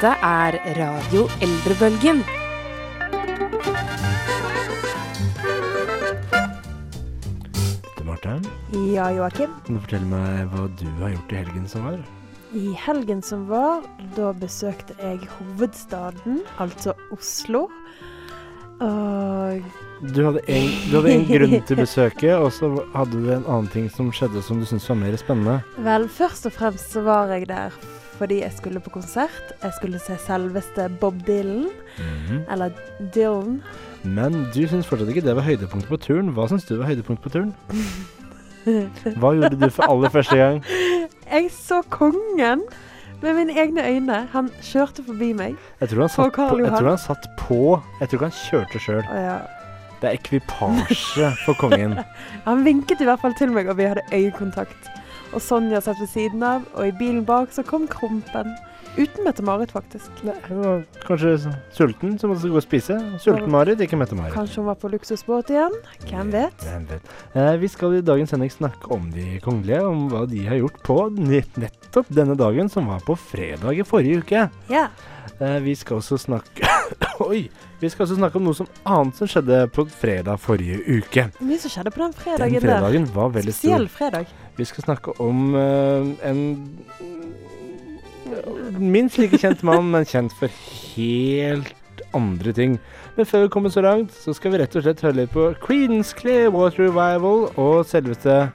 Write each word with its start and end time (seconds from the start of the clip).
Dette 0.00 0.12
er 0.24 0.56
Radio 0.78 1.26
Eldrebølgen. 1.44 2.22
Du, 7.98 8.04
Martin, 8.04 8.40
Ja, 8.94 9.10
Joakim. 9.12 9.50
kan 9.66 9.74
du 9.76 9.80
fortelle 9.84 10.06
meg 10.08 10.48
hva 10.54 10.64
du 10.80 10.86
har 11.02 11.12
gjort 11.14 11.32
i 11.34 11.38
helgen 11.42 11.68
som 11.68 11.84
var? 11.84 11.98
I 12.56 12.72
helgen 12.86 13.20
som 13.22 13.44
var, 13.50 13.82
da 14.16 14.32
besøkte 14.32 14.96
jeg 15.02 15.28
hovedstaden, 15.36 16.40
altså 16.58 16.94
Oslo. 17.14 17.66
Og 18.80 19.60
Du 20.14 20.22
hadde 20.24 20.40
en, 20.48 20.70
du 20.88 20.96
hadde 20.96 21.12
en 21.12 21.26
grunn 21.28 21.62
til 21.68 21.76
besøket, 21.84 22.32
og 22.40 22.48
så 22.56 22.72
hadde 22.96 23.20
du 23.20 23.28
en 23.34 23.44
annen 23.44 23.68
ting 23.68 23.90
som 23.92 24.08
skjedde 24.16 24.40
som 24.42 24.58
du 24.58 24.64
syntes 24.66 24.88
var 24.88 24.96
mer 25.02 25.16
spennende. 25.20 25.60
vel, 25.84 26.08
først 26.08 26.46
og 26.48 26.56
fremst 26.56 26.94
så 26.96 27.02
var 27.04 27.28
jeg 27.36 27.48
der 27.52 27.76
fordi 28.20 28.42
jeg 28.42 28.52
skulle 28.52 28.80
på 28.84 28.92
konsert. 28.92 29.52
Jeg 29.64 29.72
skulle 29.78 29.98
se 30.02 30.16
selveste 30.20 30.86
Bob 31.00 31.16
Dylan, 31.26 31.70
eller 32.52 32.70
Dylan. 33.14 33.62
Men 34.04 34.42
du 34.54 34.60
syns 34.68 34.88
fortsatt 34.88 35.08
ikke 35.12 35.24
det 35.24 35.34
var 35.36 35.44
høydepunktet 35.48 35.88
på 35.88 35.98
turen. 36.04 36.30
Hva 36.36 36.46
syns 36.52 36.68
du 36.68 36.76
var 36.78 36.92
høydepunktet 36.92 37.24
på 37.24 37.32
turen? 37.34 37.54
Hva 39.16 39.32
gjorde 39.36 39.56
du 39.60 39.66
for 39.72 39.88
aller 39.88 40.12
første 40.12 40.36
gang? 40.36 40.60
Jeg 41.32 41.48
så 41.54 41.80
kongen 41.88 42.62
med 43.22 43.34
mine 43.36 43.54
egne 43.60 43.84
øyne. 43.86 44.18
Han 44.32 44.50
kjørte 44.64 45.04
forbi 45.06 45.32
meg. 45.36 45.56
Jeg 45.80 45.88
tror 45.92 46.00
han 46.06 46.12
satt 46.12 46.34
på, 46.36 46.58
jeg 46.60 46.72
tror 46.74 46.88
han 46.88 46.98
satt 46.98 47.28
på 47.38 47.58
Jeg 48.00 48.08
tror 48.08 48.18
ikke 48.18 48.28
han 48.30 48.38
kjørte 48.40 48.82
sjøl. 48.82 49.02
Ja, 49.14 49.36
Det 50.00 50.08
er 50.08 50.16
ekvipasje 50.16 51.28
for 51.44 51.58
kongen. 51.60 51.98
Han 52.48 52.64
vinket 52.64 53.02
i 53.04 53.04
hvert 53.04 53.20
fall 53.20 53.34
til 53.36 53.52
meg, 53.52 53.68
og 53.68 53.76
vi 53.76 53.84
hadde 53.84 54.00
øyekontakt. 54.16 54.88
Og 55.30 55.40
Sonja 55.44 55.80
satt 55.84 56.00
ved 56.02 56.10
siden 56.10 56.42
av, 56.42 56.64
og 56.74 56.88
i 56.88 56.92
bilen 56.98 57.24
bak 57.28 57.52
så 57.54 57.62
kom 57.66 57.86
Krompen. 57.90 58.50
Uten 58.98 59.22
Mette-Marit, 59.22 59.70
faktisk. 59.70 60.10
Nei, 60.26 60.34
hun 60.48 60.58
var 60.64 60.80
kanskje 61.06 61.36
sulten, 61.76 62.16
så 62.18 62.26
måtte 62.26 62.42
hun 62.42 62.56
gå 62.56 62.58
og 62.58 62.64
spise. 62.64 62.96
Sulten-Marit, 63.22 63.78
ikke 63.84 63.94
Mette-Marit. 64.00 64.34
Kanskje 64.34 64.58
hun 64.58 64.66
var 64.66 64.80
på 64.82 64.90
luksusbåt 64.90 65.52
igjen? 65.54 65.76
Hvem 66.08 66.32
vet? 66.34 66.64
Hvem 66.66 66.88
vet. 66.90 67.12
Eh, 67.38 67.52
vi 67.62 67.70
skal 67.70 67.94
i 68.00 68.02
dagens 68.02 68.34
sending 68.34 68.50
snakke 68.50 68.90
om 68.90 69.06
de 69.14 69.38
kongelige, 69.44 69.84
om 69.86 70.08
hva 70.10 70.24
de 70.28 70.42
har 70.48 70.58
gjort 70.58 70.82
på 70.82 70.98
nettopp 71.14 72.10
denne 72.10 72.34
dagen, 72.40 72.68
som 72.72 72.90
var 72.90 73.06
på 73.06 73.14
fredag 73.14 73.78
i 73.78 73.86
forrige 73.86 74.24
uke. 74.24 74.44
Ja. 74.74 74.88
Eh, 75.38 75.60
vi 75.62 75.76
skal 75.78 76.02
også 76.02 76.18
snakke 76.18 76.66
Oi! 77.30 77.44
Vi 77.80 77.88
skal 77.88 78.04
også 78.04 78.18
snakke 78.18 78.36
om 78.36 78.44
noe 78.44 78.56
som 78.58 78.66
annet 78.84 79.16
som 79.16 79.28
skjedde 79.30 79.62
på 79.72 79.86
fredag 79.88 80.36
forrige 80.42 80.82
uke. 80.98 81.28
Mye 81.40 81.60
som 81.62 81.72
skjedde 81.72 81.92
på 81.94 82.02
den 82.02 82.10
Den 82.12 82.18
fredagen 82.20 82.58
der. 82.58 82.66
fredagen 82.66 83.06
var 83.14 83.30
veldig 83.38 83.54
stor. 83.54 83.62
Spesiell 83.62 83.86
fredag. 83.94 84.34
Vi 84.60 84.64
skal 84.68 84.82
snakke 84.84 85.12
om 85.20 85.54
eh, 85.56 86.30
en 86.30 86.40
minst 88.76 89.16
like 89.18 89.38
kjent 89.40 89.62
mann, 89.64 89.86
men 89.88 90.04
kjent 90.04 90.34
for 90.36 90.52
helt 90.96 92.02
andre 92.12 92.52
ting. 92.52 92.74
Men 93.16 93.26
før 93.26 93.46
vi 93.46 93.48
kommer 93.54 93.72
så 93.72 93.80
langt, 93.80 94.12
så 94.12 94.34
skal 94.36 94.52
vi 94.52 94.58
rett 94.60 94.76
og 94.76 94.84
slett 94.84 95.00
høre 95.00 95.16
litt 95.22 95.32
på 95.32 95.46
Creedence 95.62 96.12
Clearwater 96.18 96.90
Revival 96.90 97.46
og 97.56 97.86
selveste 97.88 98.50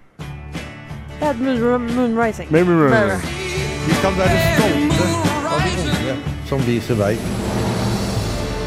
Bad 1.23 1.41
Moon, 1.41 1.89
moon 1.95 2.13
Rising. 2.19 2.53
Vi 2.53 3.97
kan 4.03 4.13
være 4.19 4.37
stolte 4.51 5.09
av 5.55 5.65
de 5.65 5.73
unge 5.87 6.19
som 6.51 6.61
viser 6.69 7.01
vei. 7.01 7.15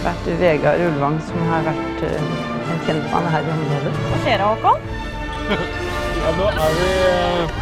vært 0.02 0.26
Vegard 0.42 0.82
Ulvang, 0.88 1.22
som 1.30 1.46
har 1.52 1.70
vært 1.70 2.02
eh, 2.10 2.34
en 2.74 2.82
kjent 2.88 3.06
mann 3.14 3.30
her 3.30 3.46
i 3.46 3.54
området. 3.54 3.94
Hva 4.08 4.20
skjer 4.26 4.42
da, 4.42 4.50
Håkon? 4.56 5.94
Ja, 6.18 6.30
nå 6.34 6.46
er 6.50 6.72
vi 6.78 6.86
eh, 7.08 7.58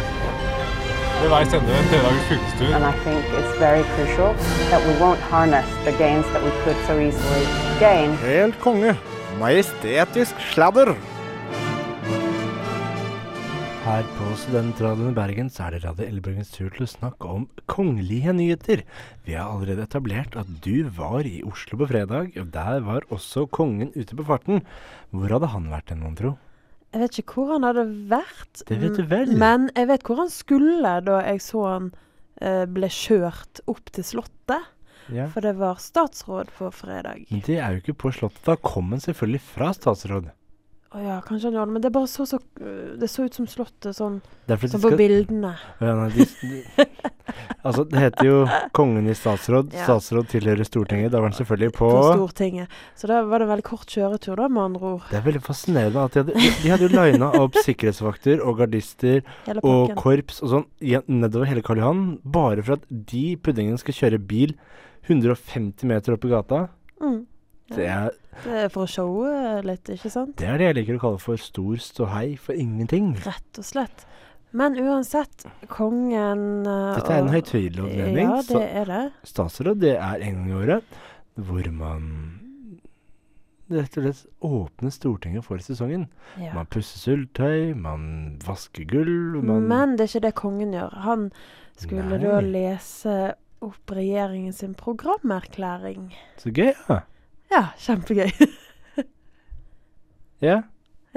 ved 1.21 1.29
veis 1.33 1.53
ende 1.57 1.75
en 1.79 1.91
tredagers 1.91 2.25
fylkestur. 2.29 2.71
And 2.77 2.85
I 2.85 2.93
think 3.03 3.35
it's 3.37 3.53
very 3.61 3.83
crucial 3.95 4.33
that 4.71 4.81
we 4.87 4.93
won't 5.01 5.21
harness 5.31 5.69
the 5.85 5.93
gains 5.99 6.25
that 6.33 6.41
we 6.45 6.53
could 6.63 6.79
so 6.87 6.97
easily 7.01 7.45
gain 7.81 8.15
Helt 8.23 8.57
konge. 8.63 8.95
Majestetisk 9.41 10.41
sladder. 10.53 10.95
Her 13.85 14.09
på 14.17 14.33
Studentradioen 14.41 15.13
i 15.13 15.15
Bergen 15.15 15.53
så 15.53 15.67
er 15.67 15.77
det 15.77 15.85
Radio 15.85 16.07
Ellebergens 16.09 16.49
tur 16.51 16.73
til 16.75 16.83
å 16.83 16.89
snakke 16.91 17.29
om 17.37 17.45
kongelige 17.71 18.33
nyheter. 18.35 18.81
Vi 19.23 19.37
har 19.37 19.53
allerede 19.53 19.85
etablert 19.85 20.35
at 20.35 20.49
du 20.65 20.89
var 20.97 21.29
i 21.29 21.39
Oslo 21.47 21.79
på 21.79 21.87
fredag, 21.93 22.33
og 22.35 22.51
der 22.51 22.81
var 22.83 23.07
også 23.13 23.45
kongen 23.47 23.93
ute 23.95 24.17
på 24.17 24.27
farten. 24.27 24.65
Hvor 25.13 25.37
hadde 25.37 25.53
han 25.53 25.71
vært 25.71 25.93
hen, 25.93 26.03
mon 26.03 26.19
tro? 26.19 26.35
Jeg 26.95 27.03
vet 27.03 27.19
ikke 27.21 27.37
hvor 27.37 27.53
han 27.55 27.65
hadde 27.67 27.85
vært. 28.09 28.63
Det 28.67 28.77
vet 28.81 28.97
du 28.97 29.03
vel. 29.09 29.33
Men 29.39 29.67
jeg 29.75 29.89
vet 29.89 30.07
hvor 30.07 30.21
han 30.23 30.31
skulle 30.33 30.93
da 31.05 31.19
jeg 31.25 31.43
så 31.43 31.63
han 31.67 31.91
eh, 32.39 32.63
ble 32.69 32.89
kjørt 32.91 33.61
opp 33.67 33.91
til 33.93 34.07
Slottet. 34.07 34.73
Ja. 35.13 35.29
For 35.31 35.43
det 35.43 35.53
var 35.59 35.79
statsråd 35.79 36.49
på 36.57 36.67
fredag. 36.75 37.27
Men 37.31 37.43
det 37.45 37.59
er 37.63 37.75
jo 37.75 37.83
ikke 37.83 37.99
på 38.05 38.11
Slottet. 38.15 38.43
Da 38.47 38.57
kom 38.59 38.91
han 38.95 39.03
selvfølgelig 39.03 39.43
fra 39.45 39.71
statsråd. 39.75 40.31
Å 40.95 41.01
ja, 41.03 41.17
kanskje 41.19 41.49
han 41.49 41.57
gjorde 41.57 41.67
det. 41.67 41.73
Men 41.75 41.83
det 41.83 41.89
bare 41.91 42.07
så 42.07 42.23
så 42.27 42.37
øh, 42.63 42.93
Det 42.99 43.09
så 43.11 43.25
ut 43.27 43.35
som 43.35 43.47
Slottet 43.49 43.97
sånn, 43.97 44.21
de 44.47 44.55
på 44.55 44.69
skal 44.71 44.95
bildene. 44.95 45.51
ja, 45.83 45.95
nei, 45.99 46.07
de, 46.15 46.27
de, 46.47 46.85
Altså, 47.67 47.83
det 47.91 47.99
heter 47.99 48.29
jo 48.29 48.37
Kongen 48.77 49.09
i 49.11 49.15
statsråd. 49.17 49.75
Ja. 49.75 49.83
Statsråd 49.89 50.29
tilhører 50.31 50.63
Stortinget. 50.67 51.11
Da 51.11 51.19
var 51.19 51.27
han 51.27 51.35
selvfølgelig 51.35 51.73
på 51.75 51.91
På 51.91 52.05
Stortinget. 52.13 52.71
Så 52.95 53.11
da 53.11 53.19
var 53.27 53.43
det 53.43 53.49
en 53.49 53.51
veldig 53.51 53.67
kort 53.67 53.91
kjøretur, 53.91 54.39
da, 54.39 54.47
med 54.47 54.63
andre 54.63 54.93
ord. 54.93 55.05
Det 55.11 55.19
er 55.19 55.27
veldig 55.27 55.43
fascinerende 55.43 56.07
at 56.07 56.15
de 56.15 56.23
hadde, 56.23 56.39
de, 56.39 56.55
de 56.63 56.71
hadde 56.73 56.87
jo 56.87 56.91
lina 56.95 57.31
opp 57.43 57.59
sikkerhetsvakter 57.67 58.43
og 58.47 58.63
gardister 58.63 59.21
og 59.59 59.91
korps 59.99 60.39
og 60.45 60.53
sånn 60.55 60.67
nedover 61.11 61.51
hele 61.51 61.65
Karl 61.65 61.83
Johan, 61.83 62.05
bare 62.23 62.63
for 62.63 62.79
at 62.79 62.87
de 62.87 63.25
puddingene 63.43 63.79
skal 63.81 63.95
kjøre 63.97 64.23
bil 64.23 64.55
150 65.07 65.87
meter 65.87 66.15
opp 66.15 66.25
i 66.27 66.31
gata. 66.31 66.67
Mm. 67.03 67.25
Det 67.73 67.87
er, 67.91 68.11
Det 68.43 68.59
er 68.63 68.69
for 68.71 68.85
å 68.85 68.91
showe 68.91 69.61
litt, 69.65 69.89
ikke 69.91 70.11
sant? 70.13 70.37
det 70.39 70.47
er 70.47 70.61
det 70.61 70.69
jeg 70.69 70.77
liker 70.77 70.99
å 70.99 71.03
kalle 71.03 71.19
for 71.23 71.41
stor 71.41 71.81
ståhei 71.83 72.37
for 72.39 72.55
ingenting. 72.55 73.11
Rett 73.25 73.59
og 73.59 73.67
slett. 73.67 74.05
Men 74.57 74.77
uansett, 74.79 75.43
kongen 75.67 76.63
øh, 76.63 76.95
Dette 76.95 77.13
er 77.13 77.25
en 77.25 77.33
høytidelig 77.33 77.83
anledning. 77.83 78.29
Ja, 78.29 78.41
det 78.47 78.65
er 78.81 78.91
det. 78.91 79.03
statsråd 79.27 79.81
det 79.83 79.95
er 79.97 80.23
en 80.23 80.39
gang 80.39 80.49
i 80.49 80.59
året 80.63 80.99
hvor 81.37 81.67
man 81.75 82.05
rett 83.67 83.97
og 83.99 84.05
slett 84.07 84.45
åpner 84.47 84.93
Stortinget 84.95 85.45
for 85.45 85.61
sesongen. 85.61 86.07
Ja. 86.39 86.53
Man 86.55 86.69
pusser 86.71 87.01
syltetøy, 87.03 87.75
man 87.75 88.37
vasker 88.45 88.87
gulv, 88.87 89.43
man 89.43 89.67
Men 89.67 89.97
det 89.97 90.07
er 90.07 90.13
ikke 90.13 90.25
det 90.29 90.33
kongen 90.39 90.73
gjør. 90.73 90.95
Han 91.03 91.27
skulle 91.77 92.07
Nei. 92.15 92.21
da 92.23 92.39
lese 92.45 93.17
opp 93.65 93.91
regjeringen 93.91 94.53
sin 94.53 94.73
programerklæring. 94.77 96.11
Så 96.39 96.53
gøy, 96.53 96.71
ja. 96.87 97.01
Ja, 97.53 97.69
kjempegøy. 97.79 98.33
ja. 100.47 100.63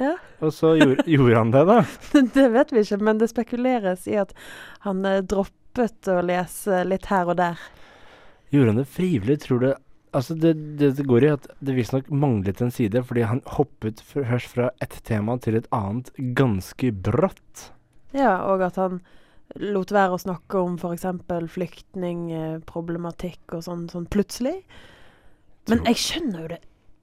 Ja. 0.00 0.14
Og 0.40 0.54
så 0.56 0.72
gjorde, 0.78 1.04
gjorde 1.10 1.36
han 1.36 1.50
det, 1.52 1.64
da. 1.68 1.82
det 2.36 2.46
vet 2.54 2.72
vi 2.72 2.84
ikke, 2.84 3.00
men 3.04 3.20
det 3.20 3.28
spekuleres 3.32 4.06
i 4.08 4.16
at 4.20 4.32
han 4.86 5.04
eh, 5.04 5.20
droppet 5.20 6.08
å 6.08 6.20
lese 6.24 6.84
litt 6.88 7.10
her 7.10 7.28
og 7.28 7.36
der. 7.40 7.60
Gjorde 8.50 8.72
han 8.72 8.80
det 8.80 8.88
frivillig, 8.88 9.40
tror 9.44 9.64
du? 9.64 9.70
Altså, 10.16 10.34
det, 10.34 10.54
det, 10.80 10.94
det 10.98 11.06
går 11.06 11.26
i 11.26 11.34
at 11.34 11.44
det 11.62 11.76
visstnok 11.76 12.08
manglet 12.10 12.62
en 12.64 12.72
side, 12.74 13.02
fordi 13.06 13.26
han 13.28 13.44
hoppet 13.58 14.00
først 14.02 14.56
fra 14.56 14.70
ett 14.82 14.96
tema 15.06 15.36
til 15.38 15.60
et 15.60 15.68
annet 15.74 16.10
ganske 16.38 16.90
brått. 17.04 17.68
Ja, 18.16 18.40
og 18.50 18.64
at 18.66 18.80
han 18.80 19.02
lot 19.60 19.92
være 19.94 20.16
å 20.16 20.22
snakke 20.22 20.64
om 20.64 20.78
f.eks. 20.80 21.06
flyktningproblematikk 21.54 23.54
og 23.54 23.62
sånn, 23.66 23.86
sånn 23.92 24.08
plutselig. 24.10 24.56
Men 25.68 25.84
jeg 25.90 26.00
skjønner 26.00 26.44
jo 26.44 26.48
det 26.54 26.60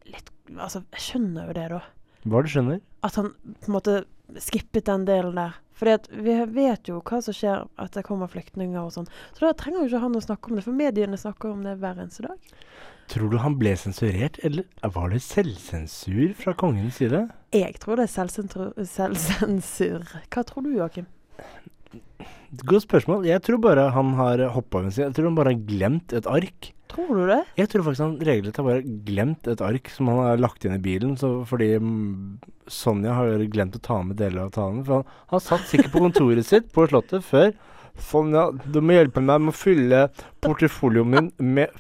litt 0.07 0.34
Altså, 0.47 0.79
jeg 0.95 1.03
skjønner 1.03 1.50
jo 1.50 1.53
det, 1.57 1.66
da. 1.73 1.81
Hva 2.28 2.41
du 2.44 2.47
skjønner? 2.51 2.78
At 3.03 3.18
han 3.19 3.34
på 3.35 3.68
en 3.68 3.75
måte 3.75 3.95
skippet 4.40 4.88
den 4.88 5.03
delen 5.07 5.35
der. 5.35 5.57
Fordi 5.78 5.94
at 5.94 6.07
vi 6.09 6.35
vet 6.56 6.89
jo 6.89 7.01
hva 7.06 7.19
som 7.21 7.36
skjer 7.36 7.65
at 7.77 7.94
det 7.94 8.06
kommer 8.07 8.31
flyktninger 8.31 8.80
og 8.80 8.94
sånn. 8.95 9.09
Så 9.36 9.45
da 9.45 9.51
trenger 9.59 9.83
jo 9.83 9.89
ikke 9.92 10.01
han 10.06 10.18
å 10.18 10.24
snakke 10.24 10.50
om 10.50 10.57
det, 10.57 10.63
for 10.65 10.77
mediene 10.77 11.19
snakker 11.19 11.51
om 11.51 11.62
det 11.68 11.75
hver 11.81 12.00
eneste 12.01 12.25
dag. 12.25 12.54
Tror 13.12 13.30
du 13.31 13.38
han 13.39 13.56
ble 13.59 13.75
sensurert, 13.80 14.39
eller 14.44 14.65
var 14.95 15.13
det 15.13 15.21
selvsensur 15.24 16.33
fra 16.39 16.56
kongens 16.60 16.98
side? 17.00 17.21
Jeg 17.56 17.77
tror 17.83 18.00
det 18.01 18.07
er 18.07 18.31
selvsensur. 18.95 20.10
Hva 20.33 20.44
tror 20.50 20.65
du, 20.65 20.74
Joakim? 20.80 21.07
Godt 22.68 22.88
spørsmål. 22.88 23.27
Jeg 23.27 23.44
tror 23.45 23.62
bare 23.63 23.89
han 23.95 24.15
har 24.18 24.48
hoppa 24.56 24.81
over 24.81 24.89
en 24.89 24.95
side. 24.95 25.12
Jeg 25.12 25.19
tror 25.19 25.30
han 25.30 25.38
bare 25.39 25.53
har 25.53 25.63
glemt 25.69 26.15
et 26.18 26.27
ark. 26.31 26.71
Tror 26.92 27.10
du 27.19 27.24
det? 27.30 27.39
Jeg 27.60 27.69
tror 27.72 27.86
faktisk 27.86 28.04
han 28.06 28.18
regelrett 28.24 28.60
har 28.60 28.68
bare 28.68 28.98
glemt 29.07 29.48
et 29.51 29.63
ark 29.66 29.89
som 29.92 30.12
han 30.12 30.22
har 30.24 30.42
lagt 30.42 30.66
inn 30.66 30.75
i 30.78 30.81
bilen, 30.81 31.16
fordi 31.19 31.74
mm, 31.84 32.38
Sonja 32.72 33.16
har 33.18 33.48
glemt 33.51 33.75
å 33.75 33.84
ta 33.84 34.01
med 34.06 34.19
deler 34.19 34.45
av 34.48 34.54
talen. 34.56 34.84
For 34.88 35.01
han, 35.01 35.18
han 35.34 35.44
satt 35.44 35.68
sikkert 35.69 35.94
på 35.95 36.04
kontoret 36.06 36.48
sitt 36.48 36.72
på 36.75 36.88
Slottet 36.88 37.25
før. 37.28 37.51
Sonja, 38.07 38.51
du 38.66 38.80
må 38.86 38.94
hjelpe 38.98 39.24
meg 39.24 39.42
med 39.42 39.54
å 39.54 39.57
fylle 39.57 40.04
portefolioen 40.45 41.10
min 41.12 41.31
med 41.56 41.74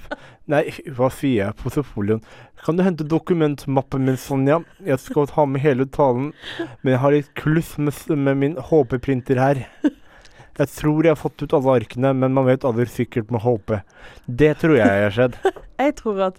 Nei, 0.47 0.61
hva 0.95 1.09
sier 1.11 1.41
jeg? 1.41 1.55
Portefolioen. 1.59 2.21
Kan 2.63 2.77
du 2.79 2.83
hente 2.85 3.03
dokumentmappen 3.03 4.05
min, 4.07 4.15
Sonja? 4.15 4.61
Jeg 4.79 5.01
skal 5.03 5.27
ha 5.35 5.43
med 5.43 5.59
hele 5.59 5.83
talen, 5.91 6.29
men 6.81 6.93
jeg 6.93 7.01
har 7.03 7.15
litt 7.17 7.33
kluss 7.35 7.73
med, 7.75 7.91
med 8.15 8.39
min 8.39 8.55
HP-printer 8.69 9.41
her. 9.43 9.65
Jeg 10.57 10.73
tror 10.73 11.05
jeg 11.05 11.13
har 11.13 11.19
fått 11.19 11.43
ut 11.43 11.53
alle 11.53 11.77
arkene, 11.81 12.13
men 12.17 12.33
man 12.33 12.47
vet 12.47 12.65
aldri 12.65 12.87
sikkert 12.89 13.29
med 13.33 13.43
håpet. 13.43 13.85
Det 14.25 14.55
tror 14.61 14.77
jeg 14.79 15.05
har 15.05 15.13
skjedd. 15.13 15.39
Jeg 15.77 15.93
tror 15.99 16.21
at 16.31 16.37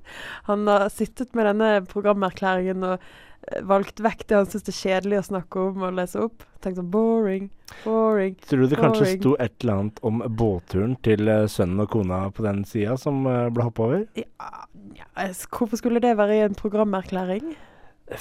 han 0.49 0.65
har 0.67 0.89
sittet 0.91 1.37
med 1.39 1.47
denne 1.47 1.67
programerklæringen 1.87 2.83
og 2.83 2.97
eh, 2.97 3.61
valgt 3.63 4.01
vekk 4.03 4.25
det 4.27 4.35
han 4.35 4.49
syns 4.51 4.67
er 4.73 4.75
kjedelig 4.75 5.21
å 5.21 5.27
snakke 5.29 5.61
om 5.63 5.85
og 5.87 5.95
lese 5.95 6.25
opp. 6.25 6.43
Tenkt 6.59 6.81
sånn 6.81 6.89
boring, 6.91 7.45
boring. 7.85 7.85
boring. 7.85 8.35
Tror 8.51 8.65
du 8.65 8.73
det 8.73 8.81
kanskje 8.83 9.13
sto 9.13 9.37
et 9.39 9.55
eller 9.63 9.77
annet 9.77 10.03
om 10.11 10.25
båtturen 10.41 10.99
til 11.07 11.31
eh, 11.31 11.47
sønnen 11.47 11.85
og 11.87 11.93
kona 11.95 12.25
på 12.35 12.49
den 12.49 12.65
sida 12.67 12.99
som 12.99 13.23
eh, 13.31 13.47
ble 13.55 13.69
hoppa 13.69 13.87
over? 13.87 14.03
Ja, 14.19 14.67
ja, 14.99 15.31
hvorfor 15.55 15.79
skulle 15.79 16.03
det 16.03 16.17
være 16.19 16.41
i 16.41 16.45
en 16.49 16.59
programerklæring? 16.59 17.55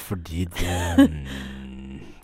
Fordi 0.06 0.46
det 0.54 0.78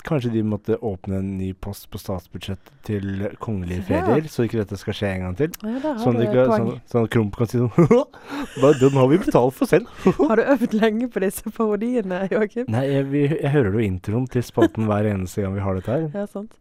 Kanskje 0.04 0.32
de 0.34 0.42
måtte 0.44 0.76
åpne 0.84 1.22
en 1.22 1.30
ny 1.38 1.54
post 1.64 1.86
på 1.94 2.00
statsbudsjettet 2.02 2.74
til 2.84 3.30
kongelige 3.40 3.86
Ja. 3.88 4.02
ferier, 4.04 4.28
så 4.28 4.44
ikke 4.44 4.60
dette 4.60 4.76
skal 4.82 4.94
skje 4.98 5.12
en 5.14 5.22
gang 5.24 5.38
til? 5.40 5.54
Ja, 5.64 5.94
Sånn, 6.02 6.18
at 6.20 6.26
et 6.26 6.30
ikke, 6.34 6.46
sånn, 6.52 6.72
sånn 6.92 7.04
at 7.08 7.14
Kromp 7.16 7.38
kan 7.40 7.48
si 7.48 7.58
sånn 7.62 7.72
«Hva, 8.60 8.74
Den 8.82 8.98
har 9.00 9.08
vi 9.08 9.18
betalt 9.24 9.54
for 9.56 9.66
selv. 9.72 9.88
Har 10.30 10.36
du 10.36 10.44
øvd 10.44 10.74
lenge 10.82 11.08
på 11.14 11.24
disse 11.24 11.48
parodiene, 11.56 12.28
Joakim? 12.32 12.66
Nei, 12.68 12.84
jeg, 12.92 13.08
vi, 13.14 13.22
jeg 13.32 13.52
hører 13.56 13.78
jo 13.80 13.86
introen 13.88 14.28
til 14.28 14.44
spalten 14.44 14.90
hver 14.92 15.08
eneste 15.14 15.42
gang 15.46 15.56
vi 15.56 15.64
har 15.64 15.80
dette 15.80 15.96
her. 15.96 16.10
Ja, 16.14 16.26
sant. 16.28 16.52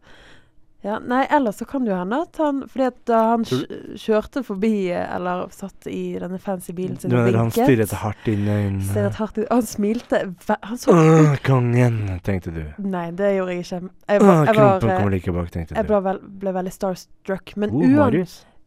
Ja, 0.83 0.97
nei, 0.99 1.21
ellers 1.31 1.61
så 1.61 1.65
kan 1.65 1.85
det 1.85 1.93
jo 1.93 1.95
hende 1.95 2.17
at 2.25 2.37
han 2.41 2.57
Fordi 2.67 2.85
at 2.89 2.97
da 3.07 3.19
han 3.29 3.45
kjørte 3.47 4.41
forbi, 4.43 4.71
eh, 4.91 5.05
eller 5.15 5.45
satt 5.55 5.87
i 5.87 6.17
denne 6.19 6.39
fancy 6.43 6.75
bilen 6.75 6.97
sin 6.99 7.13
og 7.15 7.23
vinket 7.23 7.39
han 7.39 7.53
stirret 7.55 7.93
hardt 8.01 8.27
inn 8.27 8.43
i 8.43 8.57
øynene? 8.57 9.05
hardt 9.19 9.39
inn. 9.39 9.47
Han 9.51 9.69
smilte 9.69 10.21
Han 10.67 10.81
så 10.81 10.95
Åh, 10.97 11.37
kongen, 11.45 12.01
tenkte 12.27 12.51
du. 12.51 12.61
Nei, 12.83 13.05
det 13.15 13.31
gjorde 13.37 13.55
jeg 13.55 13.63
ikke. 13.63 13.79
Jeg, 13.79 14.25
var, 14.25 14.43
jeg, 14.43 14.57
var, 14.59 14.89
eh, 14.97 15.07
like 15.15 15.35
bak, 15.39 15.51
tenkte 15.55 15.77
jeg 15.77 15.87
du. 15.87 15.93
ble, 15.93 16.01
vel, 16.09 16.19
ble 16.43 16.55
veldig 16.59 16.75
starstruck. 16.75 17.55
Men 17.55 17.71
Oh, 17.73 17.87
uan, 17.87 18.19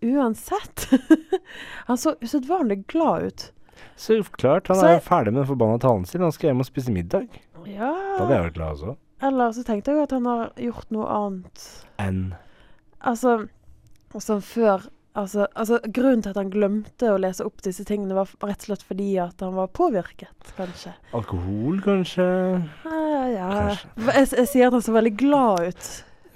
uansett 0.06 0.88
Han 1.90 2.00
så 2.00 2.16
usedvanlig 2.24 2.86
glad 2.88 3.28
ut. 3.28 3.50
Så 3.96 4.22
klart, 4.40 4.68
han 4.68 4.80
Så 4.80 4.88
er 4.88 4.96
jo 4.96 5.04
ferdig 5.04 5.32
med 5.34 5.42
den 5.42 5.50
forbanna 5.52 5.80
talen 5.84 6.08
sin. 6.08 6.24
Han 6.24 6.32
skal 6.32 6.50
hjem 6.54 6.64
og 6.64 6.68
spise 6.68 6.92
middag. 6.92 7.28
Da 7.60 7.60
hadde 7.60 8.30
Ja 8.30 8.38
jeg 8.38 8.48
vært 8.48 8.56
glad 8.56 8.78
også. 8.78 8.96
Eller 9.22 9.52
så 9.56 9.64
tenkte 9.64 9.94
jeg 9.94 10.04
at 10.04 10.12
han 10.12 10.26
har 10.28 10.50
gjort 10.60 10.90
noe 10.94 11.06
annet. 11.08 11.70
Enn 12.02 12.34
Altså, 13.06 13.46
sånn 14.18 14.40
før 14.42 14.86
altså, 15.16 15.46
altså, 15.54 15.78
Grunnen 15.94 16.24
til 16.24 16.32
at 16.32 16.40
han 16.40 16.50
glemte 16.50 17.10
å 17.12 17.18
lese 17.20 17.44
opp 17.46 17.62
disse 17.64 17.84
tingene, 17.86 18.16
var 18.16 18.30
rett 18.42 18.64
og 18.64 18.70
slett 18.70 18.84
fordi 18.88 19.10
at 19.22 19.44
han 19.44 19.54
var 19.56 19.70
påvirket, 19.76 20.50
kanskje. 20.56 20.94
alkohol, 21.16 21.78
kanskje? 21.84 22.26
Eh, 22.88 23.28
ja 23.36 23.50
Kanskje. 23.52 23.92
Jeg, 24.08 24.28
jeg 24.40 24.50
sier 24.52 24.68
at 24.68 24.76
han 24.78 24.84
så 24.84 24.96
veldig 24.96 25.14
glad 25.20 25.70
ut. 25.70 25.90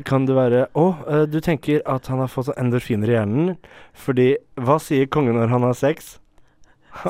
Kan 0.08 0.24
det 0.28 0.36
være 0.36 0.62
Å, 0.72 0.84
oh, 0.86 1.24
du 1.28 1.40
tenker 1.44 1.82
at 1.88 2.08
han 2.08 2.22
har 2.22 2.30
fått 2.32 2.54
endorfiner 2.56 3.10
i 3.10 3.18
hjernen? 3.18 3.50
Fordi 3.92 4.30
Hva 4.56 4.78
sier 4.80 5.10
kongen 5.12 5.36
når 5.36 5.52
han 5.52 5.66
har 5.66 5.76
sex? 5.76 6.14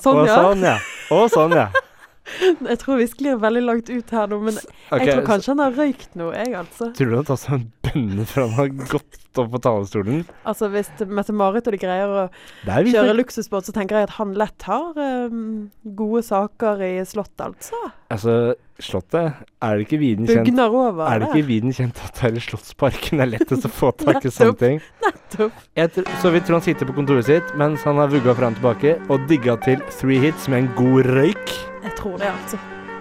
Sånn, 0.02 0.25
Å, 0.25 0.26
ja. 0.26 0.40
sånn, 0.40 0.66
ja. 0.66 0.75
Å, 1.14 1.20
sånn, 1.32 1.55
ja. 1.56 1.69
Jeg 2.71 2.79
tror 2.82 3.00
vi 3.00 3.09
sklir 3.11 3.41
veldig 3.43 3.62
langt 3.67 3.91
ut 3.91 4.15
her 4.15 4.31
nå, 4.31 4.41
men 4.49 4.56
okay, 4.59 5.05
jeg 5.06 5.15
tror 5.15 5.23
så- 5.23 5.29
kanskje 5.32 5.55
han 5.55 5.65
har 5.65 5.79
røykt 5.79 6.17
noe, 6.21 6.35
jeg, 6.37 6.55
altså. 6.61 6.91
Tror 6.97 7.11
du 7.12 7.17
han 7.21 7.29
tatt 7.31 7.44
seg 7.44 7.56
en 7.59 7.67
bønne 7.91 8.27
før 8.29 8.47
han 8.47 8.56
har 8.59 8.73
gått 8.93 9.21
opp 9.41 9.50
på 9.53 9.61
talerstolen? 9.62 10.25
Altså 10.49 10.69
Hvis 10.73 10.91
Mette-Marit 11.06 11.69
og 11.71 11.75
de 11.77 11.81
greier 11.81 12.11
å 12.11 12.25
kjøre 12.67 13.15
luksusbåt, 13.19 13.69
så 13.69 13.75
tenker 13.77 14.00
jeg 14.00 14.09
at 14.09 14.17
han 14.19 14.35
lett 14.38 14.67
har 14.67 14.99
um, 14.99 15.71
gode 15.99 16.25
saker 16.27 16.82
i 16.87 16.93
Slottet, 17.06 17.47
altså. 17.53 17.79
Altså, 18.11 18.37
Slottet 18.81 19.37
Er 19.62 19.76
det 19.76 19.87
ikke 19.87 20.00
viden 20.00 20.26
kjent 20.26 20.49
Bugner 20.49 20.73
over 20.73 21.06
Er 21.06 21.21
det 21.21 21.29
der. 21.29 21.37
ikke 21.37 21.49
viden 21.50 21.75
kjent 21.76 22.00
at 22.05 22.17
det 22.19 22.31
er 22.31 22.38
i 22.41 22.44
Slottsparken 22.44 23.23
er 23.23 23.33
lettest 23.37 23.69
å 23.69 23.73
få 23.73 23.93
tak 24.03 24.25
i 24.25 24.33
sånne 24.35 24.59
ting? 24.61 24.81
Nettopp. 25.05 25.65
Jeg 25.79 26.06
så 26.23 26.35
vi 26.35 26.43
tror 26.43 26.59
han 26.59 26.67
sitter 26.67 26.88
på 26.88 26.97
kontoret 26.97 27.29
sitt 27.29 27.55
mens 27.61 27.85
han 27.87 28.00
har 28.03 28.11
vugga 28.12 28.35
fram 28.38 28.56
og 28.56 28.61
tilbake 28.61 28.97
og 29.12 29.29
digga 29.31 29.59
til 29.62 29.83
three 29.94 30.19
hits 30.23 30.49
med 30.50 30.65
en 30.65 30.73
god 30.79 31.12
røyk. 31.12 31.69
Jeg 31.85 31.93
tror 31.99 32.17
det, 32.17 32.27
altså. 32.43 32.56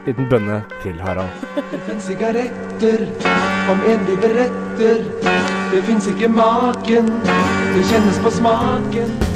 Liten 0.06 0.30
bønne 0.30 0.64
til 0.84 1.02
Harald. 1.02 1.30
Det 1.72 1.80
fins 1.88 2.04
sigaretter 2.04 3.06
om 3.72 3.82
en 3.92 4.06
de 4.08 4.16
beretter. 4.22 5.04
Det 5.72 5.84
fins 5.84 6.08
ikke 6.08 6.28
maken, 6.28 7.12
det 7.76 7.84
kjennes 7.92 8.22
på 8.24 8.32
smaken. 8.40 9.29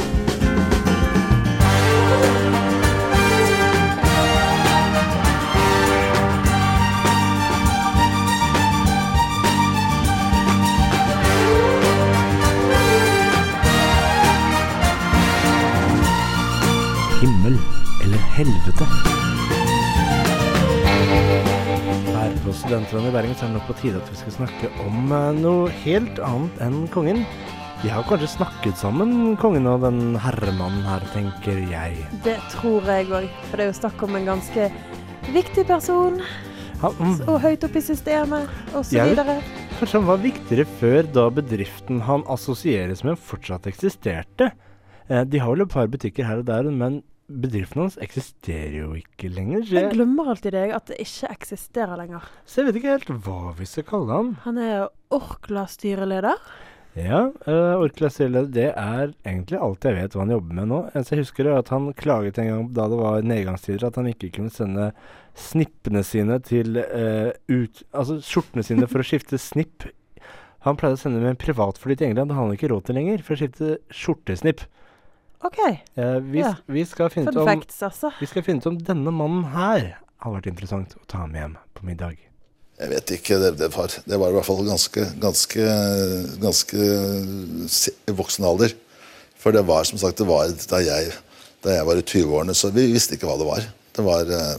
Helvete? 18.38 18.85
Her 22.13 22.35
på 22.44 22.53
Studentlandet 22.56 23.09
i 23.12 23.15
Bergen 23.15 23.35
så 23.38 23.45
er 23.45 23.51
det 23.51 23.57
nok 23.57 23.68
på 23.69 23.75
tide 23.81 24.00
at 24.01 24.09
vi 24.12 24.19
skal 24.19 24.35
snakke 24.38 24.69
om 24.85 25.12
eh, 25.13 25.30
noe 25.41 25.71
helt 25.83 26.21
annet 26.24 26.62
enn 26.65 26.80
kongen. 26.94 27.24
De 27.83 27.91
har 27.91 28.06
kanskje 28.07 28.30
snakket 28.38 28.80
sammen, 28.80 29.33
kongen 29.41 29.68
og 29.68 29.81
den 29.83 30.15
herremannen 30.24 30.85
her, 30.88 31.03
tenker 31.12 31.57
jeg. 31.68 31.97
Det 32.24 32.38
tror 32.53 32.85
jeg 32.88 33.09
òg. 33.12 33.27
For 33.50 33.59
det 33.59 33.65
er 33.65 33.71
jo 33.74 33.80
snakk 33.81 34.06
om 34.07 34.15
en 34.19 34.30
ganske 34.30 34.69
viktig 35.36 35.65
person. 35.68 36.21
Han, 36.83 36.95
mm, 37.00 37.18
Og 37.31 37.41
høyt 37.44 37.63
oppe 37.68 37.79
i 37.81 37.83
systemet, 37.83 38.47
osv. 38.75 38.95
Jeg- 38.95 39.12
videre. 39.13 39.36
kanskje 39.79 40.00
han 40.00 40.07
var 40.07 40.18
viktigere 40.24 40.65
før, 40.79 41.01
da 41.15 41.29
bedriften 41.29 42.01
han 42.07 42.24
assosieres 42.27 43.03
med, 43.03 43.19
fortsatt 43.19 43.68
eksisterte. 43.68 44.51
Eh, 45.09 45.24
de 45.25 45.39
har 45.39 45.51
vel 45.51 45.62
et 45.68 45.69
par 45.75 45.88
butikker 45.88 46.24
her 46.27 46.39
og 46.39 46.45
der, 46.47 46.63
men 46.71 47.01
bedriften 47.28 47.86
hans 47.86 47.96
eksisterer 48.04 48.75
jo 48.81 48.92
ikke 48.98 49.30
lenger. 49.31 49.64
Jeg 49.68 49.88
jeg, 49.88 49.94
glemmer 49.96 50.34
alltid 50.34 50.56
det, 50.56 50.66
at 50.75 50.92
det 50.92 51.00
ikke 51.04 51.31
eksisterer 51.31 51.96
lenger. 52.00 52.28
så 52.46 52.62
jeg 52.62 52.70
vet 52.70 52.81
ikke 52.81 52.98
helt 52.98 53.16
hva 53.25 53.56
vi 53.58 53.68
skal 53.70 53.88
kalle 53.88 54.20
han. 54.20 54.36
Han 54.44 54.60
er 54.62 54.86
Orkla-styreleder. 55.14 56.40
Ja, 57.00 57.24
uh, 57.48 57.81
Orkla-styreleder, 57.81 58.52
det 58.54 58.68
er 58.70 59.16
egentlig 59.25 59.58
alt 59.58 59.88
jeg 59.88 59.98
vet 59.98 60.14
hva 60.14 60.25
han 60.25 60.36
jobber 60.36 60.60
med 60.60 60.70
nå. 60.70 60.81
Eneste 60.92 61.16
jeg 61.16 61.24
husker 61.24 61.50
er 61.50 61.58
at 61.64 61.72
han 61.74 61.90
klaget 61.98 62.38
en 62.42 62.52
gang 62.52 62.68
da 62.75 62.86
det 62.92 63.00
var 63.00 63.25
nedgangstider, 63.25 63.88
at 63.88 63.98
han 63.98 64.12
ikke 64.12 64.30
kunne 64.36 64.54
sende 64.54 64.92
snippene 65.34 66.04
sine 66.06 66.38
til 66.46 66.78
uh, 66.78 67.31
ut... 67.50 67.84
Altså 67.96 68.20
skjortene 68.22 68.66
sine 68.68 68.90
for 68.92 69.02
å 69.02 69.08
skifte 69.08 69.42
snipp. 69.42 69.88
Han 70.68 70.78
pleide 70.80 71.00
å 71.00 71.02
sende 71.02 71.24
med 71.24 71.34
en 71.34 71.42
privatfly 71.42 71.98
til 71.98 72.12
England, 72.12 72.30
det 72.30 72.38
hadde 72.38 72.52
han 72.52 72.60
ikke 72.60 72.72
råd 72.72 72.86
til 72.88 73.00
lenger, 73.00 73.25
for 73.25 73.36
å 73.36 73.42
skifte 73.42 73.77
skjortesnipp. 73.92 74.68
OK. 75.43 75.59
Eh, 75.95 76.19
vi, 76.23 76.39
Ja. 76.39 76.55
vi, 76.65 76.85
skal 76.88 77.09
finne 77.13 77.31
ut 77.31 77.35
Fun 77.35 77.43
om, 77.43 77.50
facts, 77.51 77.81
altså. 77.83 78.13
vi 78.19 78.29
skal 78.31 78.45
finne 78.45 78.63
ut 78.63 78.69
om 78.71 78.77
denne 78.79 79.12
mannen 79.12 79.43
her 79.53 79.97
har 80.23 80.38
vært 80.38 80.47
interessant 80.47 80.95
å 80.95 81.03
ta 81.09 81.25
med 81.27 81.41
hjem 81.41 81.57
på 81.75 81.88
middag. 81.89 82.21
Jeg 82.79 82.89
vet 82.89 83.12
ikke. 83.17 83.39
Det, 83.41 83.51
det, 83.59 83.69
var, 83.75 83.91
det 84.07 84.19
var 84.19 84.31
i 84.31 84.38
hvert 84.38 84.47
fall 84.47 84.63
ganske, 84.65 85.03
ganske, 85.21 85.65
ganske 86.41 86.88
voksen 88.17 88.47
alder. 88.47 88.73
For 89.39 89.55
det 89.55 89.65
var 89.67 89.83
som 89.88 90.00
sagt 90.01 90.21
det 90.21 90.29
var 90.29 90.47
da 90.71 90.79
jeg, 90.83 91.12
da 91.63 91.77
jeg 91.77 91.89
var 91.89 92.00
i 92.00 92.05
20-årene, 92.07 92.55
så 92.55 92.71
vi 92.73 92.88
visste 92.93 93.17
ikke 93.17 93.27
hva 93.29 93.38
det 93.41 93.50
var. 93.50 93.67
Det 93.93 94.05
var, 94.07 94.31
eh, 94.31 94.55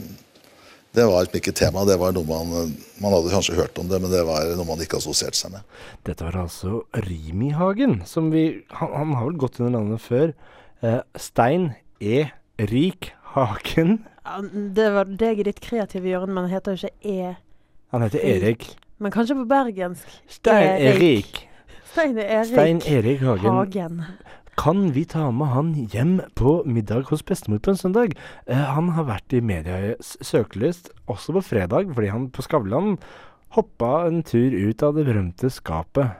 det 0.94 1.06
var 1.10 1.26
ikke 1.26 1.50
et 1.50 1.58
tema. 1.64 1.86
Det 1.88 1.96
var 1.98 2.14
noe 2.14 2.28
man, 2.28 2.74
man 3.02 3.16
hadde 3.16 3.32
kanskje 3.32 3.56
hørt 3.58 3.80
om 3.80 3.88
det, 3.90 3.98
men 4.04 4.12
det 4.12 4.22
var 4.28 4.52
noe 4.54 4.68
man 4.68 4.84
ikke 4.84 5.00
assosierte 5.00 5.40
seg 5.40 5.56
med. 5.56 5.64
Dette 6.06 6.28
var 6.28 6.36
altså 6.44 6.84
Rimi-Hagen, 7.08 8.02
som 8.06 8.28
vi 8.34 8.44
han, 8.76 8.92
han 8.94 9.16
har 9.18 9.32
vel 9.32 9.40
gått 9.40 9.58
under 9.58 9.78
navnet 9.80 10.04
før. 10.04 10.36
Eh, 10.84 11.00
Stein 11.16 11.72
E. 12.00 12.26
Rik 12.58 13.14
Hagen. 13.32 14.04
Det 14.76 14.90
var 14.92 15.08
deg 15.08 15.40
i 15.40 15.46
ditt 15.48 15.60
kreative 15.64 16.10
hjørne, 16.10 16.34
men 16.34 16.44
han 16.44 16.52
heter 16.52 16.76
jo 16.76 16.84
ikke 16.84 17.08
E. 17.08 17.30
Han 17.94 18.04
heter 18.04 18.20
Erik. 18.20 18.66
Men 19.00 19.14
kanskje 19.14 19.36
på 19.38 19.46
bergensk. 19.48 20.10
Stein 20.28 20.82
Erik. 20.90 21.40
Stein 21.92 22.18
Erik 22.20 22.50
Stein 22.50 22.82
Erik 22.84 23.24
Hagen. 23.24 23.56
Hagen. 23.56 24.02
Kan 24.60 24.82
vi 24.94 25.06
ta 25.08 25.30
med 25.32 25.54
han 25.54 25.72
hjem 25.94 26.18
på 26.36 26.60
middag 26.68 27.08
hos 27.08 27.24
bestemor 27.26 27.62
på 27.64 27.72
en 27.72 27.80
søndag? 27.80 28.12
Uh, 28.50 28.66
han 28.76 28.92
har 28.98 29.08
vært 29.08 29.32
i 29.34 29.40
medias 29.40 30.18
søkelys 30.20 30.84
også 31.08 31.38
på 31.38 31.46
fredag, 31.48 31.94
fordi 31.96 32.12
han 32.12 32.28
på 32.30 32.44
Skavlan 32.44 32.98
hoppa 33.56 34.04
en 34.10 34.20
tur 34.26 34.52
ut 34.52 34.84
av 34.84 34.98
det 34.98 35.08
berømte 35.08 35.48
skapet. 35.50 36.12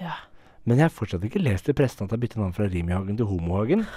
Ja. 0.00 0.22
Men 0.64 0.78
jeg 0.80 0.86
har 0.88 0.92
fortsatt 0.96 1.24
ikke 1.28 1.42
lest 1.44 1.66
i 1.68 1.74
pressen 1.76 2.06
at 2.06 2.08
jeg 2.08 2.16
har 2.16 2.22
byttet 2.22 2.40
navn 2.40 2.54
fra 2.56 2.64
Rimi-Hagen 2.72 3.18
til 3.20 3.28
Homohagen. 3.28 3.84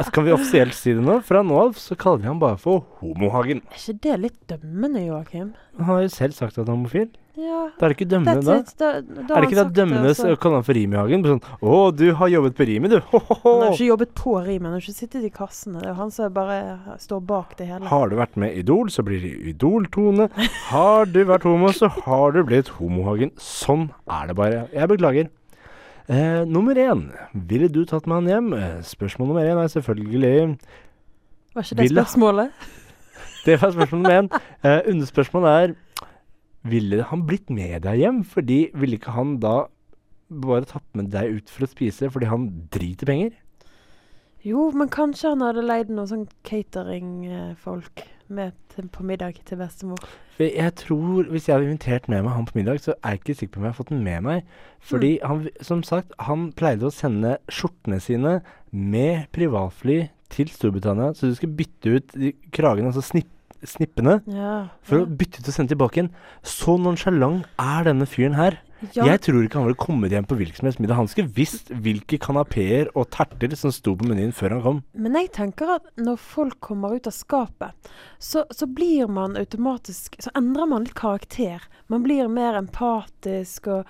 Altså, 0.00 0.12
kan 0.16 0.24
vi 0.24 0.32
offisielt 0.32 0.72
si 0.74 0.94
det 0.96 1.02
nå? 1.04 1.18
Fra 1.26 1.42
nå 1.44 1.56
av 1.60 1.74
så 1.78 1.94
kaller 2.00 2.22
vi 2.22 2.28
han 2.30 2.38
bare 2.40 2.56
for 2.58 2.86
Homohagen. 3.02 3.60
Er 3.68 3.76
ikke 3.76 3.98
det 4.06 4.14
litt 4.22 4.38
dømmende, 4.48 5.02
Joakim? 5.04 5.50
Han 5.76 5.86
har 5.90 6.00
jo 6.06 6.12
selv 6.14 6.32
sagt 6.38 6.56
at 6.56 6.62
han 6.64 6.70
er 6.72 6.78
homofil. 6.78 7.10
Ja. 7.40 7.60
Da 7.78 7.86
er 7.86 7.92
det 7.92 7.96
ikke 7.98 8.08
dømmende, 8.10 8.42
da? 8.44 8.56
It. 8.64 8.72
Da, 8.80 8.88
da 9.04 9.36
Er 9.36 9.44
det 9.44 9.50
ikke 9.50 9.58
da 9.60 9.64
dømmende 9.76 10.10
altså. 10.10 10.30
å 10.32 10.38
kalle 10.40 10.58
han 10.58 10.66
for 10.66 10.76
Rimihagen? 10.76 11.26
Sånn, 11.28 11.42
'Å, 11.60 11.80
du 11.96 12.06
har 12.18 12.32
jobbet 12.32 12.56
på 12.58 12.66
Rimi, 12.68 12.90
du'. 12.90 12.98
Ho, 13.12 13.20
ho, 13.28 13.36
ho. 13.44 13.52
Han 13.52 13.62
har 13.66 13.76
ikke 13.76 13.90
jobbet 13.90 14.14
på 14.18 14.34
rimet, 14.48 14.66
han 14.66 14.76
har 14.76 14.84
ikke 14.84 14.96
sittet 14.98 15.24
i 15.28 15.32
kassene. 15.36 15.80
Det 15.84 15.92
er 15.92 15.98
han 16.00 16.10
som 16.16 16.32
bare 16.34 16.58
står 17.00 17.20
bak 17.28 17.56
det 17.60 17.68
hele. 17.70 17.86
Har 17.92 18.08
du 18.10 18.16
vært 18.18 18.40
med 18.40 18.56
Idol, 18.60 18.90
så 18.92 19.04
blir 19.06 19.20
det 19.22 19.32
Idol-tone. 19.54 20.30
Har 20.72 21.04
du 21.12 21.20
vært 21.28 21.44
homo, 21.48 21.72
så 21.76 21.92
har 22.02 22.32
du 22.32 22.42
blitt 22.48 22.72
Homohagen. 22.80 23.30
Sånn 23.36 23.90
er 24.08 24.32
det 24.32 24.36
bare. 24.40 24.64
Jeg 24.74 24.88
beklager. 24.96 25.30
Eh, 26.10 26.42
nummer 26.50 26.74
én. 26.74 27.04
Ville 27.46 27.68
du 27.70 27.84
tatt 27.86 28.06
med 28.10 28.16
han 28.18 28.30
hjem? 28.30 28.52
Eh, 28.58 28.78
spørsmål 28.82 29.28
nummer 29.30 29.46
én 29.46 29.60
er 29.62 29.68
selvfølgelig 29.70 30.58
Var 31.54 31.62
ikke 31.62 31.76
det 31.78 31.90
spørsmålet? 31.92 32.50
Det 33.46 33.54
var 33.62 33.70
spørsmål 33.72 34.00
nummer 34.02 34.16
én. 34.18 34.30
Eh, 34.64 34.80
Underspørsmålet 34.90 35.50
er 35.54 35.74
Ville 36.66 37.04
han 37.08 37.22
blitt 37.26 37.48
med 37.48 37.82
deg 37.86 38.02
hjem? 38.02 38.24
Fordi 38.26 38.58
ville 38.74 38.98
ikke 38.98 39.14
han 39.14 39.38
da 39.40 39.68
bare 40.30 40.66
tatt 40.68 40.84
med 40.98 41.12
deg 41.14 41.38
ut 41.38 41.48
for 41.50 41.64
å 41.64 41.70
spise 41.70 42.10
fordi 42.10 42.28
han 42.30 42.48
driter 42.74 43.08
penger? 43.08 43.32
Jo, 44.46 44.70
men 44.72 44.88
kanskje 44.88 45.34
han 45.34 45.42
hadde 45.44 45.64
leid 45.66 45.90
noen 45.92 46.08
sånn 46.08 46.26
cateringfolk 46.48 48.04
med 48.30 48.54
til, 48.72 48.86
på 48.88 49.04
middag 49.04 49.40
til 49.44 49.58
bestemor. 49.60 49.98
For 50.36 50.46
jeg 50.46 50.72
tror 50.78 51.26
Hvis 51.28 51.48
jeg 51.48 51.56
hadde 51.56 51.66
invitert 51.68 52.06
med 52.08 52.22
meg 52.24 52.32
han 52.36 52.46
på 52.48 52.56
middag, 52.56 52.80
så 52.80 52.94
er 53.02 53.16
jeg 53.16 53.20
ikke 53.20 53.34
sikker 53.40 53.52
på 53.52 53.60
om 53.60 53.66
jeg 53.66 53.72
har 53.74 53.78
fått 53.80 53.90
den 53.92 54.04
med 54.06 54.22
meg. 54.24 54.54
Fordi 54.80 55.10
han, 55.26 55.42
som 55.60 55.82
sagt, 55.84 56.14
han 56.18 56.46
pleide 56.56 56.88
å 56.88 56.94
sende 56.94 57.36
skjortene 57.52 58.00
sine 58.00 58.38
med 58.70 59.26
privatfly 59.34 59.98
til 60.30 60.48
Storbritannia, 60.54 61.10
så 61.12 61.26
du 61.28 61.34
skulle 61.34 61.58
bytte 61.58 61.96
ut 61.98 62.14
de 62.14 62.32
kragene, 62.54 62.92
altså 62.92 63.02
snipp, 63.02 63.28
snippene, 63.66 64.20
Ja. 64.30 64.68
for 64.86 65.02
ja. 65.02 65.04
å 65.04 65.10
bytte 65.20 65.42
ut 65.42 65.50
og 65.50 65.56
sende 65.56 65.74
tilbake 65.74 65.98
igjen. 65.98 66.12
Så 66.46 66.78
nonsjalant 66.80 67.44
er 67.58 67.84
denne 67.90 68.06
fyren 68.08 68.38
her. 68.38 68.60
Ja. 68.96 69.04
Jeg 69.06 69.20
tror 69.26 69.44
ikke 69.44 69.60
han 69.60 69.66
ville 69.68 69.80
kommet 69.80 70.14
hjem 70.14 70.26
på 70.28 70.38
hvilken 70.40 70.60
som 70.62 70.68
helst 70.70 70.80
middag. 70.82 70.98
Han 71.00 71.10
skulle 71.10 71.32
visst 71.36 71.68
hvilke 71.84 72.18
kanapeer 72.22 72.90
og 72.94 73.10
terter 73.14 73.52
som 73.58 73.72
sto 73.74 73.94
på 73.98 74.08
menyen 74.08 74.32
før 74.36 74.56
han 74.56 74.62
kom. 74.64 74.78
Men 74.94 75.18
jeg 75.20 75.32
tenker 75.36 75.74
at 75.76 75.90
når 76.00 76.20
folk 76.22 76.60
kommer 76.64 76.96
ut 76.96 77.10
av 77.10 77.16
skapet, 77.16 77.90
så, 78.18 78.46
så 78.54 78.68
blir 78.68 79.10
man 79.12 79.36
automatisk 79.40 80.16
Så 80.20 80.32
endrer 80.36 80.68
man 80.70 80.84
litt 80.86 80.96
karakter. 80.98 81.64
Man 81.92 82.04
blir 82.06 82.28
mer 82.32 82.58
empatisk 82.60 83.68
og 83.72 83.86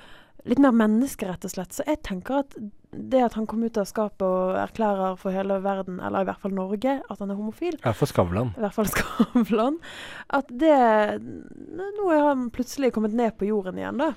litt 0.49 0.61
mer 0.63 0.73
menneske, 0.73 1.29
rett 1.29 1.45
og 1.45 1.53
slett. 1.53 1.75
Så 1.77 1.85
jeg 1.87 2.01
tenker 2.07 2.43
at 2.43 2.55
det 2.91 3.21
at 3.23 3.37
han 3.39 3.47
kom 3.47 3.63
ut 3.63 3.77
av 3.79 3.87
skapet 3.87 4.25
og 4.27 4.57
erklærer 4.59 5.19
for 5.21 5.35
hele 5.35 5.61
verden, 5.63 6.01
eller 6.03 6.25
i 6.25 6.29
hvert 6.31 6.41
fall 6.43 6.55
Norge, 6.57 6.97
at 7.07 7.21
han 7.23 7.31
er 7.31 7.39
homofil, 7.39 7.77
Ja, 7.85 7.93
for 7.95 8.11
Skavlan. 8.11 8.51
i 8.57 8.65
hvert 8.65 8.75
fall 8.75 8.89
Skavlan, 8.91 9.77
at 10.35 10.51
det 10.51 10.75
Nå 11.21 12.09
er 12.11 12.25
han 12.33 12.49
plutselig 12.51 12.91
kommet 12.97 13.15
ned 13.15 13.37
på 13.39 13.47
jorden 13.47 13.79
igjen, 13.79 14.01
da. 14.01 14.11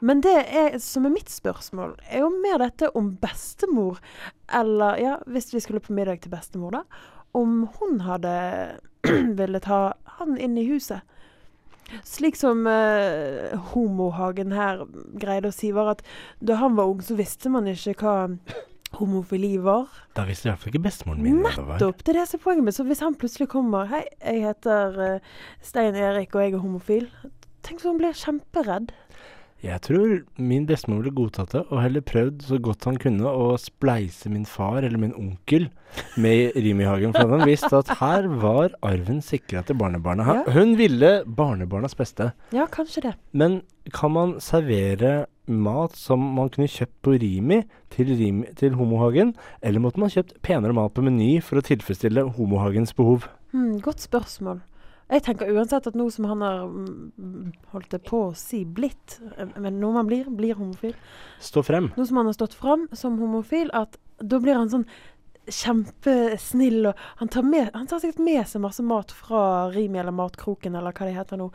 Men 0.00 0.22
det 0.22 0.34
er, 0.46 0.78
som 0.82 1.06
er 1.08 1.14
mitt 1.14 1.30
spørsmål, 1.32 1.96
er 2.06 2.22
jo 2.22 2.30
mer 2.42 2.60
dette 2.62 2.90
om 2.98 3.12
bestemor, 3.20 3.98
eller 4.54 4.98
ja, 5.02 5.16
hvis 5.26 5.50
vi 5.54 5.62
skulle 5.64 5.82
på 5.82 5.96
middag 5.96 6.22
til 6.22 6.34
bestemor, 6.34 6.76
da, 6.78 6.82
om 7.36 7.64
hun 7.78 8.02
hadde 8.06 8.34
villet 9.38 9.68
ha 9.70 9.82
han 10.18 10.38
inn 10.38 10.58
i 10.58 10.66
huset. 10.68 11.02
Slik 12.04 12.36
som 12.36 12.66
eh, 12.68 13.54
Homohagen 13.72 14.52
her 14.52 14.82
greide 15.18 15.48
å 15.48 15.54
si, 15.54 15.70
var 15.72 15.94
at 15.94 16.02
da 16.44 16.58
han 16.60 16.76
var 16.76 16.90
ung, 16.90 17.00
så 17.04 17.16
visste 17.16 17.50
man 17.52 17.68
ikke 17.70 17.96
hva 18.02 18.16
homofili 18.98 19.56
var. 19.60 19.88
Da 20.16 20.24
visste 20.28 20.48
i 20.48 20.52
hvert 20.52 20.62
fall 20.62 20.72
ikke 20.72 20.84
bestemoren 20.84 21.24
min 21.24 21.40
hva 21.42 21.52
det 21.54 21.64
var. 21.64 21.80
Nettopp! 21.80 22.04
Det 22.04 22.12
er 22.12 22.20
det 22.20 22.28
som 22.28 22.40
er 22.40 22.44
poenget 22.44 22.68
mitt. 22.68 22.76
Så 22.76 22.86
hvis 22.88 23.02
han 23.04 23.16
plutselig 23.20 23.48
kommer 23.52 23.88
Hei, 23.90 24.04
jeg 24.20 24.44
heter 24.44 25.02
eh, 25.06 25.34
Stein 25.64 25.96
Erik, 25.96 26.36
og 26.36 26.44
jeg 26.44 26.54
er 26.54 26.64
homofil. 26.64 27.08
Tenk 27.66 27.82
så 27.82 27.92
han 27.92 28.00
blir 28.00 28.16
kjemperedd. 28.16 28.92
Jeg 29.58 29.82
tror 29.82 30.12
min 30.38 30.68
bestemor 30.68 31.00
ville 31.02 31.14
godtatt 31.18 31.56
det, 31.56 31.64
og 31.66 31.80
heller 31.82 32.04
prøvd 32.06 32.44
så 32.46 32.58
godt 32.62 32.86
han 32.86 32.98
kunne 33.02 33.26
å 33.26 33.56
spleise 33.58 34.30
min 34.30 34.46
far 34.46 34.84
eller 34.86 35.00
min 35.02 35.14
onkel 35.18 35.66
med 36.14 36.54
i 36.54 36.62
Rimi-hagen. 36.68 37.10
For 37.16 37.32
han 37.32 37.42
visste 37.48 37.80
at 37.80 37.90
her 37.98 38.28
var 38.38 38.76
arven 38.86 39.18
sikra 39.24 39.64
til 39.66 39.80
barnebarna. 39.80 40.28
Ja. 40.28 40.44
Hun 40.54 40.76
ville 40.78 41.10
barnebarnas 41.26 41.98
beste. 41.98 42.30
Ja, 42.54 42.68
kanskje 42.70 43.08
det. 43.08 43.14
Men 43.32 43.62
kan 43.90 44.14
man 44.14 44.36
servere 44.44 45.26
mat 45.48 45.96
som 45.96 46.22
man 46.36 46.52
kunne 46.54 46.70
kjøpt 46.70 46.94
på 47.02 47.16
Rimi 47.18 47.62
til, 47.90 48.14
Rimi, 48.14 48.46
til 48.60 48.78
Homohagen, 48.78 49.34
eller 49.64 49.82
måtte 49.82 49.98
man 49.98 50.12
kjøpt 50.12 50.36
penere 50.44 50.76
mat 50.76 50.94
på 50.94 51.02
Meny 51.02 51.38
for 51.42 51.58
å 51.58 51.66
tilfredsstille 51.66 52.28
Homohagens 52.38 52.94
behov? 52.94 53.26
Hmm, 53.50 53.80
godt 53.82 54.06
spørsmål. 54.06 54.60
Jeg 55.08 55.24
tenker 55.24 55.50
uansett 55.56 55.86
at 55.88 55.96
noe 55.96 56.12
som 56.12 56.26
han 56.28 56.42
har 56.44 56.64
mm, 56.68 57.52
holdt 57.72 57.92
det 57.94 58.02
på 58.04 58.26
å 58.26 58.32
si 58.36 58.64
blitt, 58.64 59.18
eh, 59.38 59.54
men 59.56 59.78
når 59.80 59.94
man 59.94 60.08
blir, 60.10 60.28
blir 60.28 60.58
homofil 60.58 60.92
Stå 61.40 61.64
frem. 61.64 61.88
Noe 61.96 62.08
som 62.08 62.20
han 62.20 62.28
har 62.28 62.36
stått 62.36 62.56
frem 62.58 62.84
som 62.92 63.16
homofil, 63.22 63.72
at 63.76 63.96
da 64.20 64.40
blir 64.42 64.58
han 64.58 64.68
sånn 64.72 64.84
kjempesnill, 65.48 66.90
og 66.90 67.02
han 67.22 67.32
tar, 67.32 67.46
med, 67.46 67.70
han 67.72 67.88
tar 67.88 68.02
sikkert 68.02 68.20
med 68.26 68.42
seg 68.50 68.60
masse 68.64 68.84
mat 68.84 69.14
fra 69.16 69.42
Rimi 69.72 70.00
eller 70.02 70.12
Matkroken 70.12 70.76
eller 70.76 70.92
hva 70.92 71.08
det 71.08 71.16
heter 71.16 71.40
nå, 71.40 71.48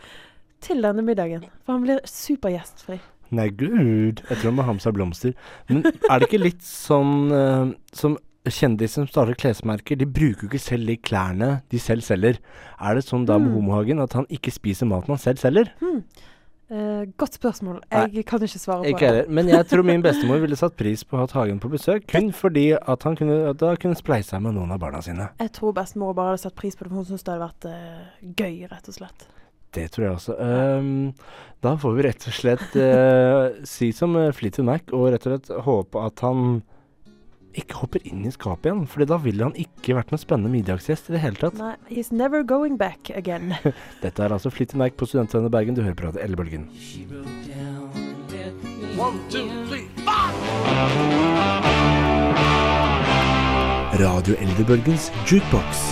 til 0.63 0.81
denne 0.81 1.05
middagen. 1.05 1.45
For 1.61 1.77
han 1.77 1.85
blir 1.85 2.01
supergjestfri. 2.09 2.97
Nei, 3.33 3.49
gud. 3.53 4.21
Jeg 4.29 4.37
tror 4.39 4.49
han 4.49 4.57
må 4.57 4.65
ha 4.65 4.75
med 4.75 4.83
seg 4.83 4.95
blomster. 4.97 5.33
Men 5.69 5.85
er 5.85 6.21
det 6.21 6.29
ikke 6.29 6.41
litt 6.41 6.65
sånn 6.65 7.33
uh, 7.33 7.73
som 7.93 8.17
kjendiser 8.51 9.03
som 9.03 9.07
starter 9.07 9.37
klesmerker, 9.39 9.95
de 9.95 10.05
bruker 10.09 10.45
jo 10.45 10.51
ikke 10.51 10.59
selv 10.59 10.89
de 10.89 10.97
klærne 10.99 11.49
de 11.71 11.79
selv 11.79 12.03
selger. 12.03 12.39
Er 12.79 12.95
det 12.95 13.05
sånn 13.07 13.25
da 13.25 13.37
med 13.39 13.53
Mm. 13.53 13.55
Homohagen 13.55 13.99
at 14.03 14.13
han 14.13 14.25
ikke 14.29 14.51
spiser 14.51 14.85
maten 14.85 15.13
han 15.13 15.21
selv 15.21 15.39
selger? 15.39 15.71
Mm. 15.79 16.03
Uh, 16.73 17.05
godt 17.17 17.35
spørsmål. 17.37 17.81
Nei, 17.91 18.09
Jeg 18.15 18.25
kan 18.25 18.41
ikke 18.41 18.57
svare 18.59 18.81
på 18.81 18.89
Ikke 18.95 19.05
heller. 19.05 19.25
Men 19.29 19.47
jeg 19.47 19.67
tror 19.67 19.83
min 19.83 20.01
bestemor 20.07 20.39
ville 20.41 20.55
satt 20.55 20.75
pris 20.75 21.03
på 21.03 21.17
å 21.17 21.19
ha 21.19 21.27
Hagen 21.27 21.59
på 21.59 21.69
besøk, 21.69 22.07
kun 22.07 22.31
fordi 22.33 22.71
at 22.73 23.03
han 23.03 23.15
kunne, 23.15 23.49
at 23.51 23.59
da 23.59 23.75
kunne 23.75 23.95
spleisa 23.95 24.39
med 24.39 24.55
noen 24.55 24.71
av 24.71 24.79
barna 24.79 25.01
sine. 25.01 25.29
Jeg 25.39 25.51
tror 25.53 25.75
bestemor 25.77 26.15
bare 26.17 26.33
hadde 26.33 26.41
satt 26.47 26.55
pris 26.55 26.75
på 26.75 26.83
det, 26.83 26.89
for 26.89 26.97
hun 26.97 27.05
syntes 27.05 27.23
det 27.23 27.35
hadde 27.35 27.45
vært 27.45 27.69
uh, 27.69 28.33
gøy, 28.41 28.67
rett 28.71 28.89
og 28.89 28.97
slett. 28.97 29.27
Det 29.73 29.87
tror 29.91 30.05
jeg 30.05 30.15
også. 30.15 30.37
Um, 30.39 31.13
da 31.61 31.75
får 31.77 31.95
vi 31.97 32.03
rett 32.07 32.27
og 32.27 32.33
slett 32.33 32.75
uh, 32.79 33.53
si 33.75 33.91
som 33.93 34.17
Fleetwood 34.33 34.69
Mac, 34.71 34.89
og 34.93 35.11
rett 35.13 35.27
og 35.27 35.35
slett 35.35 35.65
håpe 35.67 36.07
at 36.09 36.25
han 36.25 36.63
ikke 37.59 37.79
hopper 37.81 38.03
inn 38.07 38.23
i 38.25 38.31
skapet 38.33 38.69
igjen, 38.69 38.85
For 38.89 39.05
da 39.07 39.17
ville 39.21 39.45
han 39.47 39.55
ikke 39.59 39.97
vært 39.97 40.13
noen 40.13 40.21
spennende 40.21 40.51
middagsgjest 40.53 41.09
i 41.11 41.15
det 41.17 41.23
hele 41.23 41.39
tatt. 41.39 41.57
Nei, 41.59 41.75
he's 41.89 42.11
never 42.13 42.43
going 42.43 42.77
back 42.77 43.11
again. 43.15 43.53
Dette 44.03 44.23
er 44.23 44.33
altså 44.33 44.51
Flitty 44.53 44.77
Mike 44.79 44.97
på 44.97 45.09
Studentene 45.09 45.51
Bergen. 45.53 45.75
Du 45.75 45.83
hører 45.83 45.97
på 45.97 46.07
Radio 46.07 46.23
Ellebølgen. 46.23 46.69
Radio 54.03 54.35
Eldrebølgens 54.41 55.11
jukebox. 55.31 55.83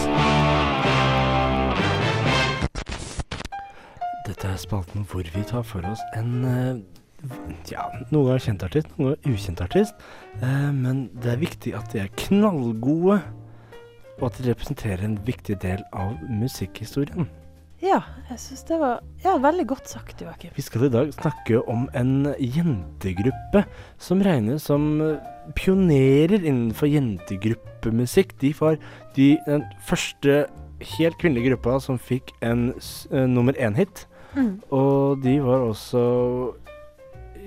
Dette 4.27 4.47
er 4.47 4.57
spalten 4.57 5.05
hvor 5.09 5.25
vi 5.35 5.43
tar 5.45 5.61
for 5.67 5.85
oss 5.85 6.01
en 6.17 6.31
eh, 6.45 7.00
ja, 7.69 7.87
noen 8.09 8.27
ganger 8.27 8.45
kjent 8.47 8.65
artist, 8.65 8.89
noen 8.97 9.13
ganger 9.13 9.35
ukjent 9.35 9.61
artist. 9.63 10.07
Eh, 10.41 10.71
men 10.75 11.05
det 11.21 11.35
er 11.35 11.43
viktig 11.43 11.75
at 11.77 11.93
de 11.93 12.03
er 12.03 12.15
knallgode, 12.27 13.19
og 14.19 14.25
at 14.29 14.39
de 14.39 14.49
representerer 14.51 15.05
en 15.05 15.19
viktig 15.25 15.57
del 15.63 15.83
av 15.97 16.17
musikkhistorien. 16.29 17.29
Ja, 17.81 17.97
jeg 18.29 18.37
syns 18.37 18.61
det 18.69 18.77
var 18.77 18.99
ja, 19.23 19.33
veldig 19.41 19.63
godt 19.71 19.89
sagt, 19.89 20.19
Joakim. 20.21 20.51
Vi 20.53 20.61
skal 20.61 20.85
i 20.85 20.91
dag 20.93 21.09
snakke 21.15 21.63
om 21.65 21.87
en 21.97 22.29
jentegruppe 22.37 23.63
som 23.97 24.21
regnes 24.21 24.67
som 24.69 25.01
eh, 25.01 25.17
pionerer 25.57 26.45
innenfor 26.45 26.91
jentegruppemusikk. 26.91 28.35
De 28.41 28.53
var 28.59 28.77
de, 29.17 29.33
den 29.47 29.65
første 29.87 30.43
helt 30.93 31.17
kvinnelige 31.21 31.55
gruppa 31.55 31.79
som 31.81 31.97
fikk 31.97 32.29
en 32.45 32.69
eh, 32.77 33.25
nummer 33.25 33.57
én-hit. 33.57 34.05
Mm. 34.37 34.61
Og 34.69 35.23
de 35.25 35.39
var 35.43 35.65
også 35.65 36.01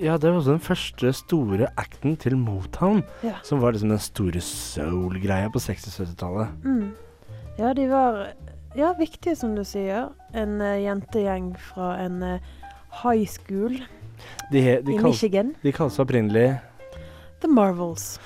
Ja, 0.05 0.17
det 0.21 0.29
var 0.29 0.37
også 0.37 0.53
den 0.53 0.61
første 0.61 1.11
store 1.17 1.67
acten 1.81 2.13
til 2.21 2.35
Motown, 2.37 2.99
Ja. 3.25 3.39
som 3.43 3.61
var 3.63 3.73
liksom 3.73 3.89
den 3.89 4.01
store 4.03 4.41
soul-greia 4.43 5.49
på 5.49 5.57
60-70-tallet. 5.63 6.51
Mm. 6.63 6.91
Ja, 7.57 7.71
de 7.73 7.87
var 7.89 8.19
ja, 8.77 8.91
viktige, 8.99 9.35
som 9.39 9.55
du 9.55 9.63
sier. 9.65 10.11
En 10.35 10.59
uh, 10.61 10.75
jentegjeng 10.83 11.53
fra 11.71 11.95
en 12.03 12.21
uh, 12.21 12.39
high 13.01 13.25
school 13.25 13.77
De, 14.51 14.61
de, 14.83 14.93
i 14.93 14.97
kal 14.99 15.09
Michigan. 15.09 15.53
de 15.63 15.71
kalles 15.73 15.97
opprinnelig 15.99 16.59
The 17.41 17.47
Marvels. 17.51 18.19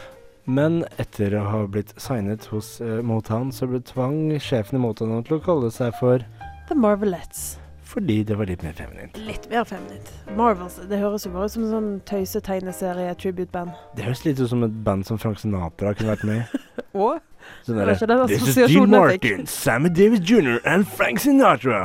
Men 0.50 0.82
etter 0.98 1.36
å 1.38 1.46
ha 1.46 1.64
blitt 1.70 1.94
signet 2.02 2.46
hos 2.52 2.80
uh, 2.82 3.00
Motown, 3.06 3.52
så 3.54 3.70
ble 3.70 3.80
tvang 3.86 4.34
sjefen 4.42 4.80
i 4.80 4.84
Motown 4.84 5.24
til 5.24 5.38
å 5.38 5.44
kalle 5.46 5.72
seg 5.72 5.94
for 6.02 6.26
The 6.70 6.76
Marvelettes. 6.76 7.60
Fordi 7.90 8.20
det 8.28 8.38
var 8.38 8.46
litt 8.50 8.62
mer 8.66 8.76
feminint. 8.78 9.18
Litt 9.26 9.48
mer 9.50 9.66
feminint. 9.66 10.12
Marvels, 10.38 10.78
det 10.90 11.00
høres 11.02 11.26
jo 11.26 11.32
bare 11.34 11.48
ut 11.50 11.56
som 11.56 11.64
en 11.66 11.74
sånn 11.74 11.90
tøysetegneserie-tribute-band. 12.10 13.74
Det 13.98 14.06
høres 14.06 14.22
litt 14.28 14.42
ut 14.42 14.50
som 14.52 14.64
et 14.68 14.76
band 14.86 15.08
som 15.08 15.18
Frank 15.22 15.42
Sinatra 15.42 15.96
kunne 15.98 16.14
vært 16.14 16.28
med 16.30 16.44
i. 16.44 16.62
Og? 17.00 17.20
Sånn 17.66 17.80
den 17.80 17.88
This 17.90 18.02
is 18.04 18.06
Dean 18.10 18.26
assosiasjonen 18.26 18.94
jeg 18.96 19.14
fikk." 19.16 19.24
Martin, 19.30 19.48
Sammy 19.50 19.90
Davis 19.96 20.22
Jr. 20.28 20.58
and 20.70 20.88
Frank 20.88 21.22
Sinatra. 21.24 21.80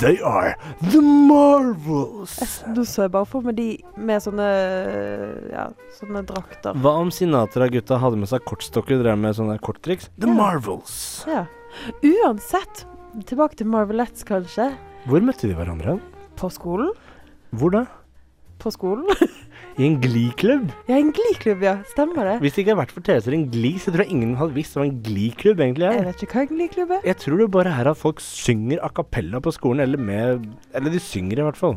They 0.00 0.16
are 0.24 0.54
the 0.90 1.02
Marvels. 1.04 2.38
Nå 2.74 2.86
så 2.88 3.04
jeg 3.06 3.12
bare 3.14 3.28
for 3.28 3.46
meg 3.46 3.58
de 3.58 3.68
med 3.96 4.24
sånne 4.24 4.48
ja, 5.52 5.68
sånne 5.98 6.24
drakter. 6.28 6.78
Hva 6.82 6.96
om 7.02 7.12
Sinatra-gutta 7.14 8.00
hadde 8.02 8.18
med 8.22 8.30
seg 8.32 8.42
kortstokker 8.48 8.98
og 8.98 9.04
drev 9.04 9.20
med 9.20 9.36
sånne 9.38 9.58
korttriks? 9.62 10.10
The 10.18 10.30
Ja. 10.30 10.34
Marvels. 10.40 10.96
Ja. 11.30 11.44
Uansett, 12.02 12.84
tilbake 13.28 13.60
til 13.60 13.70
Marvelettes, 13.70 14.24
kanskje. 14.26 14.72
Hvor 15.04 15.24
møtte 15.24 15.48
de 15.50 15.56
hverandre? 15.58 15.98
På 16.40 16.48
skolen. 16.52 16.90
Hvor 17.54 17.70
da? 17.74 17.84
på 18.64 18.72
skolen. 18.72 19.04
I 19.78 19.86
en 19.88 19.96
Glee-klubb. 20.02 20.68
ja, 20.88 20.96
en 20.96 21.10
Glee-klubb, 21.14 21.62
ja. 21.66 21.74
Stemmer 21.90 22.28
det? 22.28 22.36
Hvis 22.44 22.54
det 22.54 22.62
ikke 22.62 22.72
hadde 22.74 22.82
vært 22.84 22.94
for 22.94 23.08
og 23.28 23.34
en 23.36 23.46
gli, 23.52 23.72
så 23.82 23.92
tror 23.92 24.04
jeg 24.04 24.14
ingen 24.14 24.36
hadde 24.38 24.56
visst 24.56 24.76
hva 24.78 24.86
en 24.86 25.00
gliklubb 25.04 25.60
egentlig 25.60 25.84
egentlig 25.84 25.88
Jeg 25.88 25.98
er. 26.00 26.08
vet 26.08 26.22
ikke 26.26 26.38
hva 26.38 26.44
en 26.46 26.52
Glee-klubb 26.52 26.94
er. 26.96 27.02
Jeg 27.10 27.18
tror 27.24 27.42
det 27.42 27.48
bare 27.56 27.74
er 27.82 27.90
at 27.90 28.00
folk 28.00 28.22
synger 28.24 28.80
a 28.86 28.90
cappella 28.94 29.42
på 29.44 29.52
skolen, 29.54 29.82
eller 29.84 30.00
med 30.00 30.46
Eller 30.72 30.94
de 30.94 31.02
synger 31.02 31.42
i 31.42 31.48
hvert 31.48 31.60
fall. 31.60 31.76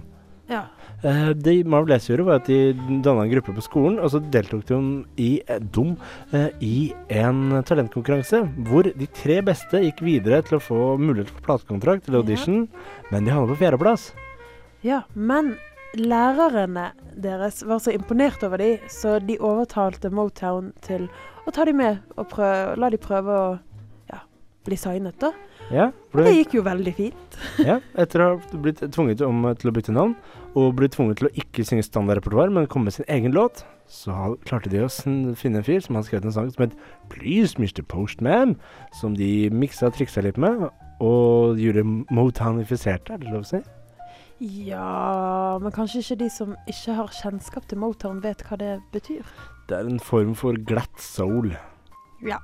Ja. 0.51 0.63
Eh, 1.03 1.29
det 1.37 1.63
Marvel 1.69 1.93
S 1.99 2.07
gjorde, 2.09 2.25
var 2.25 2.39
at 2.39 2.47
de 2.49 2.73
danna 3.05 3.21
en 3.27 3.29
gruppe 3.29 3.53
på 3.53 3.61
skolen, 3.61 3.99
og 4.01 4.09
så 4.09 4.21
deltok 4.33 4.63
de 4.65 4.79
i, 5.21 5.41
eh, 5.47 5.59
dum, 5.59 5.91
uh, 6.33 6.47
i 6.59 6.91
en 7.09 7.61
talentkonkurranse 7.63 8.39
hvor 8.65 8.83
de 8.89 9.07
tre 9.13 9.41
beste 9.45 9.77
gikk 9.83 10.01
videre 10.01 10.41
til 10.47 10.57
å 10.57 10.63
få 10.63 10.79
mulighet 10.97 11.29
for 11.29 11.41
platekontrakt 11.45 12.05
til 12.05 12.15
Ja. 12.15 12.21
audition, 12.21 12.67
men 13.11 13.25
de 13.25 13.31
havna 13.31 13.53
på 13.53 13.59
fjerdeplass. 13.61 14.11
ja. 14.83 15.03
Men 15.13 15.55
lærerne 15.95 16.91
deres 17.15 17.61
var 17.65 17.79
så 17.79 17.93
imponert 17.93 18.41
over 18.43 18.57
de, 18.57 18.77
så 18.89 19.19
de 19.25 19.37
overtalte 19.37 20.09
Motown 20.11 20.73
til 20.81 21.07
å 21.47 21.53
ta 21.53 21.63
de 21.65 21.73
med 21.73 21.99
og 22.17 22.27
prøve, 22.29 22.75
la 22.77 22.89
de 22.89 22.97
prøve 22.97 23.27
å 23.37 23.59
ja, 24.11 24.19
bli 24.65 24.75
signet, 24.75 25.17
da. 25.19 25.31
Ja, 25.71 25.91
Og 26.13 26.23
det 26.23 26.33
gikk 26.35 26.53
jo 26.55 26.61
veldig 26.63 26.93
fint. 26.95 27.37
ja, 27.59 27.79
etter 27.99 28.21
å 28.23 28.27
ha 28.37 28.57
blitt 28.57 28.79
tvunget 28.93 29.21
om 29.25 29.41
til 29.59 29.69
å 29.71 29.73
bytte 29.75 29.91
navn, 29.95 30.15
og 30.57 30.75
ble 30.79 30.89
tvunget 30.89 31.19
til 31.19 31.29
å 31.29 31.33
ikke 31.37 31.65
synge 31.67 31.85
standardrepertoar, 31.85 32.49
men 32.53 32.69
komme 32.71 32.89
med 32.89 32.97
sin 32.97 33.07
egen 33.13 33.35
låt, 33.35 33.61
så 33.87 34.33
klarte 34.47 34.71
de 34.73 34.81
å 34.83 34.89
finne 34.89 35.61
en 35.61 35.65
fyr 35.65 35.83
som 35.83 35.95
hadde 35.95 36.09
skrevet 36.09 36.27
en 36.27 36.35
sang 36.35 36.49
som 36.51 36.65
het 36.65 36.75
Please 37.11 37.61
Mr. 37.61 37.83
Postman, 37.87 38.57
som 38.97 39.15
de 39.15 39.51
miksa 39.53 39.91
og 39.91 39.97
triksa 39.99 40.25
litt 40.25 40.39
med, 40.41 40.67
og 41.03 41.61
gjorde 41.61 41.85
Motownifiserte, 41.85 43.13
er 43.13 43.21
det 43.21 43.31
lov 43.31 43.45
å 43.45 43.51
si? 43.51 43.61
Ja, 44.39 45.57
men 45.61 45.73
kanskje 45.73 46.03
ikke 46.03 46.19
de 46.23 46.27
som 46.33 46.53
ikke 46.69 46.97
har 46.99 47.15
kjennskap 47.21 47.69
til 47.69 47.81
Motown, 47.81 48.21
vet 48.25 48.43
hva 48.45 48.59
det 48.61 48.75
betyr. 48.93 49.25
Det 49.69 49.79
er 49.79 49.89
en 49.89 50.01
form 50.01 50.35
for 50.37 50.57
glatt 50.69 51.01
soul. 51.01 51.55
Ja. 52.25 52.37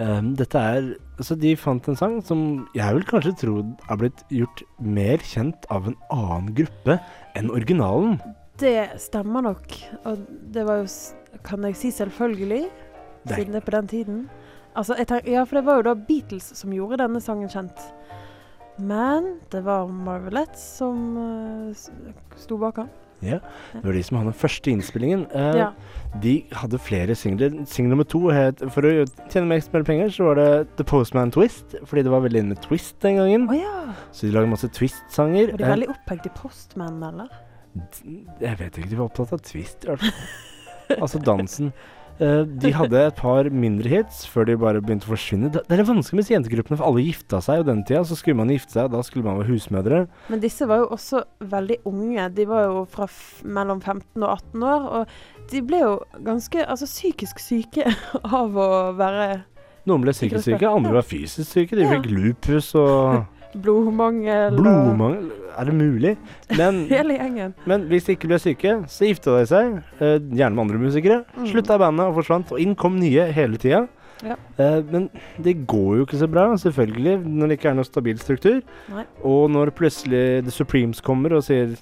Um, 0.00 0.32
dette 0.38 0.56
er 0.56 0.84
Så 1.20 1.34
de 1.36 1.50
fant 1.58 1.84
en 1.90 1.98
sang 1.98 2.14
som 2.24 2.68
jeg 2.72 2.94
vil 2.96 3.04
kanskje 3.04 3.34
tro 3.36 3.54
har 3.84 3.98
blitt 4.00 4.22
gjort 4.32 4.62
mer 4.80 5.20
kjent 5.20 5.66
av 5.68 5.90
en 5.90 5.96
annen 6.14 6.54
gruppe 6.56 6.96
enn 7.38 7.50
originalen. 7.50 8.18
Det 8.60 8.90
stemmer 9.00 9.42
nok. 9.42 9.72
Og 10.04 10.18
det 10.52 10.64
var 10.68 10.82
jo, 10.82 10.86
kan 11.46 11.64
jeg 11.64 11.76
si 11.76 11.90
selvfølgelig, 11.90 12.64
er- 12.66 13.34
siden 13.34 13.52
det 13.52 13.62
er 13.62 13.66
på 13.70 13.76
den 13.76 13.88
tiden. 13.88 14.20
Altså, 14.76 14.94
jeg 14.98 15.06
tenk, 15.10 15.26
ja, 15.26 15.42
for 15.44 15.56
det 15.58 15.64
var 15.66 15.76
jo 15.80 15.82
da 15.82 15.94
Beatles 15.94 16.52
som 16.56 16.70
gjorde 16.72 17.00
denne 17.02 17.20
sangen 17.20 17.48
kjent. 17.50 17.80
Men 18.78 19.40
det 19.52 19.64
var 19.64 19.88
Marvelettes 19.92 20.62
som 20.78 21.16
uh, 21.18 21.74
sto 22.36 22.56
bak 22.56 22.76
han. 22.76 22.88
Ja, 23.22 23.38
det 23.74 23.82
var 23.84 23.92
de 23.92 24.02
som 24.02 24.16
hadde 24.16 24.30
den 24.32 24.38
første 24.40 24.70
innspillingen. 24.72 25.26
Eh, 25.34 25.56
Ja. 25.60 25.70
De 26.22 26.44
hadde 26.52 26.78
flere 26.82 27.14
singler. 27.14 27.52
Singel 27.70 27.90
nummer 27.92 28.04
to 28.08 28.30
het 28.34 28.58
For 28.74 28.82
å 28.82 29.04
tjene 29.30 29.46
mer 29.46 29.60
mer 29.72 29.84
penger, 29.86 30.08
så 30.10 30.24
var 30.24 30.34
det 30.40 30.76
The 30.76 30.84
Postman 30.84 31.30
Twist, 31.30 31.76
fordi 31.84 32.02
det 32.02 32.10
var 32.10 32.20
veldig 32.24 32.40
inne 32.42 32.54
med 32.56 32.62
twist 32.64 32.98
den 33.00 33.16
gangen. 33.20 33.48
Oh, 33.48 33.54
ja! 33.54 33.94
Så 34.10 34.26
de 34.26 34.32
lagde 34.34 34.50
masse 34.50 34.68
twist-sanger. 34.68 35.52
Var 35.52 35.56
de 35.58 35.64
Eh, 35.64 35.70
veldig 35.76 35.88
opphengt 35.92 36.26
i 36.26 36.32
Postman, 36.34 37.02
eller? 37.02 37.28
jeg 38.40 38.58
vet 38.58 38.78
ikke, 38.78 38.90
de 38.90 38.96
var 38.98 39.06
opptatt 39.06 39.32
av 39.32 39.38
twist, 39.46 39.84
i 39.84 39.86
hvert 39.92 40.00
fall. 40.00 40.96
altså 41.02 41.20
dansen. 41.22 41.72
Eh, 42.20 42.42
de 42.44 42.72
hadde 42.76 43.00
et 43.00 43.16
par 43.16 43.48
mindre 43.48 43.88
hits 43.88 44.22
før 44.28 44.48
de 44.50 44.56
bare 44.60 44.82
begynte 44.84 45.08
å 45.08 45.14
forsvinne. 45.14 45.50
Det 45.54 45.62
er 45.64 45.82
vanskelig 45.88 46.18
med 46.18 46.26
disse 46.26 46.34
jentegruppene, 46.34 46.76
for 46.76 46.90
alle 46.90 47.04
gifta 47.06 47.40
seg 47.44 47.62
jo 47.62 47.68
den 47.70 47.82
tida. 47.88 48.02
Så 48.04 48.18
skulle 48.20 48.36
man 48.42 48.52
gifte 48.52 48.76
seg, 48.76 48.90
da 48.92 49.00
skulle 49.06 49.24
man 49.26 49.40
være 49.40 49.54
husmødre. 49.54 50.02
Men 50.28 50.42
disse 50.44 50.68
var 50.68 50.82
jo 50.84 50.90
også 50.98 51.24
veldig 51.54 51.80
unge. 51.88 52.28
De 52.36 52.48
var 52.50 52.66
jo 52.68 52.84
fra 52.92 53.08
mellom 53.58 53.80
15 53.80 54.20
og 54.20 54.28
18 54.36 54.68
år. 54.74 54.88
Og 55.00 55.48
de 55.54 55.64
ble 55.64 55.82
jo 55.82 55.94
ganske 56.26 56.66
altså, 56.66 56.90
psykisk 56.90 57.40
syke 57.42 57.88
av 58.40 58.60
å 58.60 58.70
være 59.00 59.30
Noen 59.88 60.02
ble 60.04 60.12
psykisk 60.12 60.44
syke, 60.44 60.68
andre 60.68 60.98
var 60.98 61.06
fysisk 61.08 61.48
syke. 61.48 61.76
De 61.78 61.86
fikk 61.88 62.10
lupus 62.12 62.74
og 62.76 63.22
blodmangel. 63.64 64.60
blodmangel. 64.60 65.30
Er 65.60 65.68
det 65.68 65.76
mulig? 65.76 66.14
Men, 66.56 66.82
Hele 66.94 67.18
gjengen. 67.18 67.54
men 67.68 67.84
hvis 67.90 68.08
de 68.08 68.16
ikke 68.16 68.30
ble 68.32 68.40
syke, 68.40 68.76
så 68.88 69.08
gifta 69.10 69.36
de 69.36 69.46
seg. 69.50 69.74
Eh, 70.00 70.16
gjerne 70.32 70.54
med 70.56 70.64
andre 70.64 70.80
musikere. 70.80 71.22
Mm. 71.36 71.48
Slutta 71.52 71.76
i 71.76 71.82
bandet 71.84 72.08
og 72.08 72.16
forsvant. 72.22 72.54
Og 72.56 72.62
inn 72.64 72.72
kom 72.80 72.96
nye 73.00 73.28
hele 73.36 73.60
tida. 73.60 73.84
Ja. 74.24 74.36
Eh, 74.60 74.80
men 74.88 75.08
det 75.40 75.58
går 75.68 76.00
jo 76.00 76.08
ikke 76.08 76.20
så 76.20 76.28
bra, 76.30 76.48
selvfølgelig, 76.60 77.18
når 77.24 77.52
det 77.52 77.58
ikke 77.58 77.70
er 77.72 77.78
noe 77.78 77.88
stabil 77.88 78.18
struktur. 78.20 78.58
Nei. 78.92 79.04
Og 79.26 79.46
når 79.52 79.72
plutselig 79.76 80.24
The 80.48 80.54
Supremes 80.54 81.00
kommer 81.04 81.36
og 81.38 81.44
sier 81.46 81.76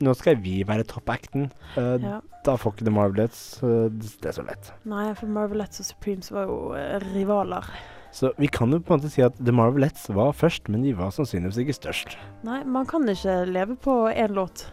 nå 0.00 0.14
skal 0.16 0.38
vi 0.40 0.62
være 0.64 0.86
toppacten, 0.88 1.50
uh, 1.76 1.98
Ja. 2.00 2.20
da 2.46 2.54
får 2.56 2.72
ikke 2.72 2.86
The 2.86 2.94
Marvelettes 2.96 3.40
uh, 3.62 3.90
det 3.92 4.30
er 4.30 4.32
så 4.32 4.44
lett. 4.46 4.70
Nei, 4.88 5.10
for 5.18 5.28
Marvelettes 5.28 5.82
og 5.82 5.90
Supremes 5.90 6.30
var 6.32 6.46
jo 6.48 6.54
eh, 6.72 6.94
rivaler. 7.12 7.66
Så 8.12 8.32
vi 8.42 8.48
kan 8.50 8.72
jo 8.74 8.80
på 8.82 8.94
en 8.94 9.00
måte 9.00 9.12
si 9.12 9.22
at 9.22 9.36
The 9.38 9.54
Marvelettes 9.54 10.08
var 10.14 10.34
først, 10.34 10.68
men 10.68 10.82
de 10.82 10.96
var 10.98 11.12
sannsynligvis 11.14 11.60
ikke 11.62 11.76
størst. 11.78 12.16
Nei, 12.46 12.60
man 12.66 12.88
kan 12.90 13.06
ikke 13.08 13.42
leve 13.46 13.76
på 13.78 14.02
én 14.10 14.34
låt. 14.34 14.66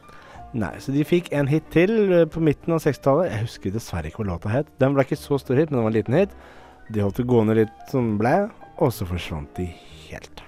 Nei, 0.57 0.71
så 0.81 0.93
de 0.95 1.03
fikk 1.05 1.29
en 1.35 1.49
hit 1.51 1.65
til 1.73 1.91
eh, 2.07 2.23
på 2.31 2.41
midten 2.41 2.73
av 2.73 2.81
60-tallet. 2.81 3.29
Jeg 3.29 3.45
husker 3.45 3.75
dessverre 3.75 4.09
ikke 4.09 4.23
hva 4.23 4.31
låta 4.31 4.53
het. 4.53 4.71
Den 4.81 4.95
ble 4.95 5.05
ikke 5.05 5.19
så 5.19 5.37
stor 5.41 5.59
hit, 5.59 5.69
men 5.69 5.81
den 5.81 5.85
var 5.85 5.93
en 5.93 5.99
liten 5.99 6.17
hit. 6.17 6.33
De 6.87 7.03
holdt 7.03 7.19
det 7.19 7.27
gående 7.27 7.57
litt 7.59 7.91
sånn 7.91 8.15
blæ, 8.17 8.35
og 8.79 8.93
så 8.95 9.05
forsvant 9.09 9.51
de 9.59 9.67
helt. 10.07 10.41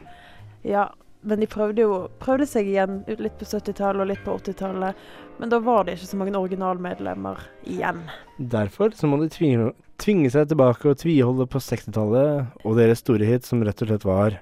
Ja, 0.65 0.87
men 1.21 1.41
de 1.41 1.47
prøvde 1.51 1.83
jo 1.83 1.95
prøvde 2.21 2.47
seg 2.47 2.69
igjen 2.71 3.01
litt 3.19 3.35
på 3.39 3.47
70-tallet 3.47 4.03
og 4.03 4.09
litt 4.11 4.23
på 4.23 4.35
80-tallet. 4.39 5.03
Men 5.39 5.51
da 5.51 5.59
var 5.63 5.85
det 5.85 5.97
ikke 5.97 6.09
så 6.11 6.19
mange 6.19 6.39
originalmedlemmer 6.39 7.43
igjen. 7.67 8.01
Derfor 8.37 8.95
så 8.95 9.09
må 9.09 9.19
de 9.21 9.29
tvinge, 9.33 9.73
tvinge 9.99 10.31
seg 10.31 10.47
tilbake 10.51 10.91
og 10.91 10.99
tviholde 11.01 11.47
på 11.51 11.61
60-tallet 11.63 12.63
og 12.63 12.79
deres 12.79 13.03
store 13.03 13.27
hit, 13.27 13.47
som 13.47 13.63
rett 13.65 13.83
og 13.83 13.91
slett 13.91 14.07
var 14.07 14.39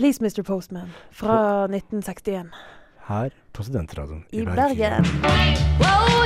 Please 0.00 0.24
Mr. 0.24 0.42
Postman 0.42 0.88
fra 1.14 1.68
1961 1.68 2.50
her 3.06 3.34
på 3.52 3.66
Studentradioen 3.66 4.22
i 4.32 4.44
Bergen. 4.46 5.06
Oh 5.82 6.21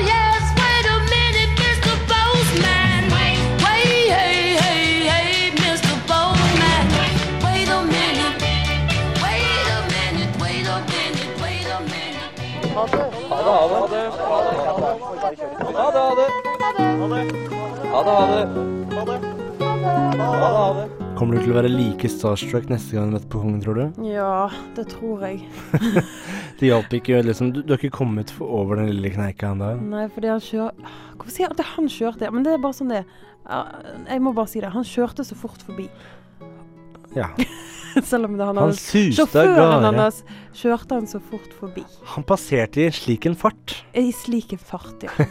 minute. 12.77 13.27
Kommer 21.17 21.39
du 21.39 21.41
til 21.41 21.53
å 21.55 21.57
være 21.57 21.71
like 21.73 22.09
starstruck 22.13 22.67
neste 22.69 22.97
gang 22.97 23.09
du 23.09 23.17
møter 23.17 23.31
på 23.33 23.41
kongen, 23.41 23.61
tror 23.65 23.79
du? 23.79 23.85
Ja, 24.05 24.49
det 24.77 24.85
tror 24.93 25.25
jeg. 25.25 25.47
Det 26.57 26.71
hjalp 26.71 26.93
ikke, 26.97 27.19
liksom. 27.21 27.51
Du, 27.53 27.59
du 27.61 27.75
har 27.75 27.81
ikke 27.81 27.99
kommet 27.99 28.31
over 28.41 28.79
den 28.81 28.89
lille 28.89 29.11
kneika 29.13 29.51
ennå. 29.53 29.75
Nei, 29.93 30.07
fordi 30.09 30.31
han 30.33 30.41
kjører 30.41 30.87
Hvorfor 31.17 31.33
sier 31.35 31.45
jeg 31.45 31.51
alltid 31.51 31.69
han 31.75 31.91
kjørte? 31.93 32.31
Men 32.33 32.47
det 32.47 32.55
er 32.55 32.63
bare 32.63 32.77
sånn 32.79 32.93
det. 32.95 33.03
Jeg 34.09 34.23
må 34.25 34.33
bare 34.37 34.49
si 34.49 34.63
det. 34.65 34.71
Han 34.73 34.87
kjørte 34.89 35.27
så 35.29 35.37
fort 35.37 35.61
forbi. 35.69 35.85
Ja. 37.17 37.29
Selv 38.11 38.29
om 38.29 38.37
det 38.39 38.47
han 38.49 38.59
Han 38.61 38.73
Sjåføren 38.77 39.87
hans 39.97 40.23
kjørte 40.57 40.99
han 40.99 41.07
så 41.11 41.21
fort 41.31 41.53
forbi. 41.59 41.85
Han 42.13 42.27
passerte 42.29 42.85
i 42.85 42.91
slik 42.95 43.27
en 43.31 43.37
fart. 43.39 43.77
I 43.97 44.11
slik 44.15 44.53
en 44.57 44.61
fart, 44.63 45.07
ja. 45.07 45.27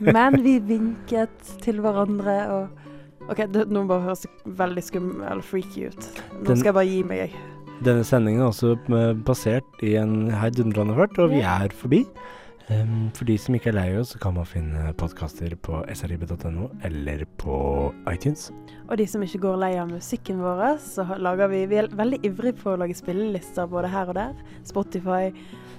Men 0.00 0.38
vi 0.44 0.56
vinket 0.64 1.54
til 1.64 1.80
hverandre 1.84 2.36
og 2.54 3.30
OK, 3.32 3.40
det, 3.50 3.64
nå 3.74 3.82
bare 3.90 4.04
høres 4.06 4.22
det 4.22 4.30
veldig 4.58 4.82
skummel 4.86 5.24
eller 5.26 5.42
freaky 5.42 5.88
ut. 5.90 6.04
Nå 6.38 6.44
Den- 6.46 6.56
skal 6.60 6.70
jeg 6.70 6.76
bare 6.78 6.90
gi 6.90 7.02
meg, 7.02 7.18
jeg. 7.24 7.44
Denne 7.84 8.04
sendingen 8.08 8.40
er 8.40 8.48
også 8.48 8.70
eh, 8.96 9.12
basert 9.26 9.82
i 9.84 9.96
en 10.00 10.30
heidundrende 10.32 10.94
fart, 10.96 11.18
og 11.20 11.34
vi 11.34 11.42
er 11.44 11.74
forbi. 11.76 12.04
Em, 12.66 13.12
for 13.14 13.28
de 13.28 13.36
som 13.38 13.54
ikke 13.54 13.70
er 13.70 13.76
lei 13.76 13.90
oss, 13.94 14.10
så 14.14 14.18
kan 14.18 14.34
man 14.34 14.46
finne 14.48 14.88
podkaster 14.98 15.52
på 15.62 15.84
srib.no 15.94 16.66
eller 16.86 17.22
på 17.38 17.58
iTunes. 18.10 18.48
Og 18.88 18.98
de 18.98 19.06
som 19.06 19.22
ikke 19.22 19.38
går 19.44 19.60
lei 19.62 19.72
av 19.78 19.92
musikken 19.92 20.40
vår, 20.42 20.64
så 20.82 21.06
lager 21.22 21.52
vi 21.52 21.62
Vi 21.70 21.78
er 21.78 21.90
veldig 21.94 22.18
ivrige 22.26 22.58
på 22.58 22.74
å 22.74 22.80
lage 22.82 22.98
spillelister 22.98 23.70
både 23.70 23.92
her 23.92 24.10
og 24.10 24.18
der. 24.18 24.34
Spotify, 24.66 25.30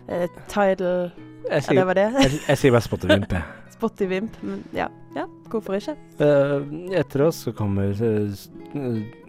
eh, 0.08 0.28
Tidal 0.47 1.12
Jeg 1.50 1.63
Ja, 1.67 1.73
det 1.76 1.86
var 1.88 1.93
det. 1.93 2.08
jeg, 2.23 2.39
jeg 2.47 2.58
sier 2.58 2.71
bare. 2.71 3.43
Spotify-vimp. 3.78 4.41
Men 4.47 4.63
ja, 4.73 4.88
ja, 5.15 5.28
hvorfor 5.52 5.76
ikke? 5.76 5.95
Uh, 6.19 6.63
etter 6.95 7.28
oss 7.28 7.43
så 7.45 7.52
kommer 7.52 7.91
eh, 7.91 9.26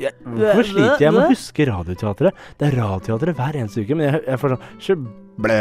jeg, 0.00 0.12
Hvorfor 0.24 0.66
sliter 0.70 1.02
jeg 1.04 1.12
med 1.14 1.22
å 1.22 1.28
huske 1.30 1.66
Radioteatret? 1.68 2.40
Det 2.58 2.66
er 2.68 2.76
Radioteatret 2.80 3.36
hver 3.38 3.58
eneste 3.60 3.84
uke, 3.84 3.96
men 3.98 4.08
jeg, 4.10 4.22
jeg 4.26 4.40
får 4.42 4.54
sånn 4.54 4.64
Sjøblæ 4.86 5.58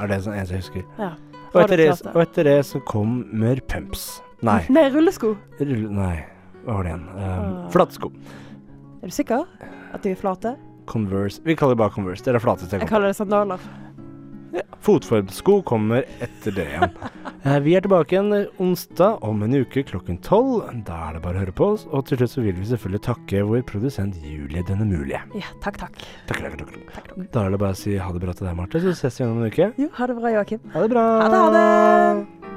er 0.00 0.10
det 0.10 0.18
som 0.24 0.32
eneste 0.34 0.56
jeg 0.56 0.64
husker. 0.64 0.86
Ja. 0.98 1.10
Og 1.50 1.60
etter, 1.64 1.76
det, 1.82 1.88
og 2.14 2.20
etter 2.22 2.46
det 2.46 2.56
så 2.68 2.80
kommer 2.86 3.60
Pumps. 3.68 4.08
Nei. 4.46 4.60
Nei, 4.76 4.86
rullesko. 4.94 5.34
rull- 5.60 5.90
Nei. 5.94 6.16
Hva 6.64 6.76
var 6.76 6.84
det 6.86 6.90
igjen? 6.92 7.06
Um, 7.16 7.54
flatsko. 7.72 8.10
Er 9.00 9.08
du 9.08 9.14
sikker? 9.16 9.46
At 9.94 10.02
de 10.04 10.12
er 10.12 10.18
flate? 10.20 10.54
Converse. 10.90 11.40
Vi 11.46 11.54
kaller 11.56 11.74
det 11.76 11.80
bare 11.84 11.94
Converse. 11.94 12.24
Det 12.26 12.34
er 12.34 12.42
flateste 12.42 12.76
jeg 12.76 12.84
Jeg 12.84 12.90
kaller 12.90 13.10
det 13.12 13.16
sandaler. 13.16 13.62
Fotformsko 14.84 15.60
kommer 15.68 16.06
etter 16.24 16.56
det 16.56 16.68
igjen. 16.72 16.94
Eh, 17.40 17.54
Vi 17.64 17.72
er 17.72 17.80
tilbake 17.80 18.12
igjen 18.12 18.34
onsdag 18.60 19.22
om 19.24 19.38
en 19.46 19.54
uke 19.62 19.80
klokken 19.88 20.18
tolv. 20.20 20.66
Da 20.84 20.98
er 21.06 21.14
det 21.16 21.22
bare 21.24 21.38
å 21.38 21.44
høre 21.46 21.54
på 21.56 21.70
oss. 21.72 21.86
Og 21.88 22.04
til 22.04 22.20
slutt 22.20 22.34
så 22.34 22.44
vil 22.44 22.58
vi 22.58 22.68
selvfølgelig 22.68 23.00
takke 23.06 23.40
vår 23.48 23.62
produsent 23.70 24.18
Julie 24.20 24.60
Denne 24.68 24.84
Mulige. 24.84 25.22
Ja, 25.40 25.48
takk, 25.64 25.80
takk. 25.80 25.96
Takk, 26.28 26.42
takk, 26.60 26.76
takk. 26.92 27.08
Da 27.32 27.46
er 27.46 27.56
det 27.56 27.62
bare 27.64 27.72
å 27.72 27.80
si 27.80 27.96
ha 27.96 28.12
det 28.12 28.20
bra 28.26 28.36
til 28.36 28.44
deg, 28.50 28.58
Marte, 28.60 28.84
så 28.84 28.92
ses 28.92 29.16
vi 29.16 29.24
igjen 29.24 29.32
om 29.38 29.40
en 29.40 29.48
uke. 29.56 29.70
Jo, 29.80 29.88
ha 29.96 30.10
det 30.12 30.20
bra, 30.20 30.36
Joakim. 30.36 30.68
Ha 30.76 30.84
det 30.84 30.92
bra. 30.92 31.08
Ha 31.24 31.32
det, 31.32 31.44
ha 31.46 31.50
det. 31.56 32.49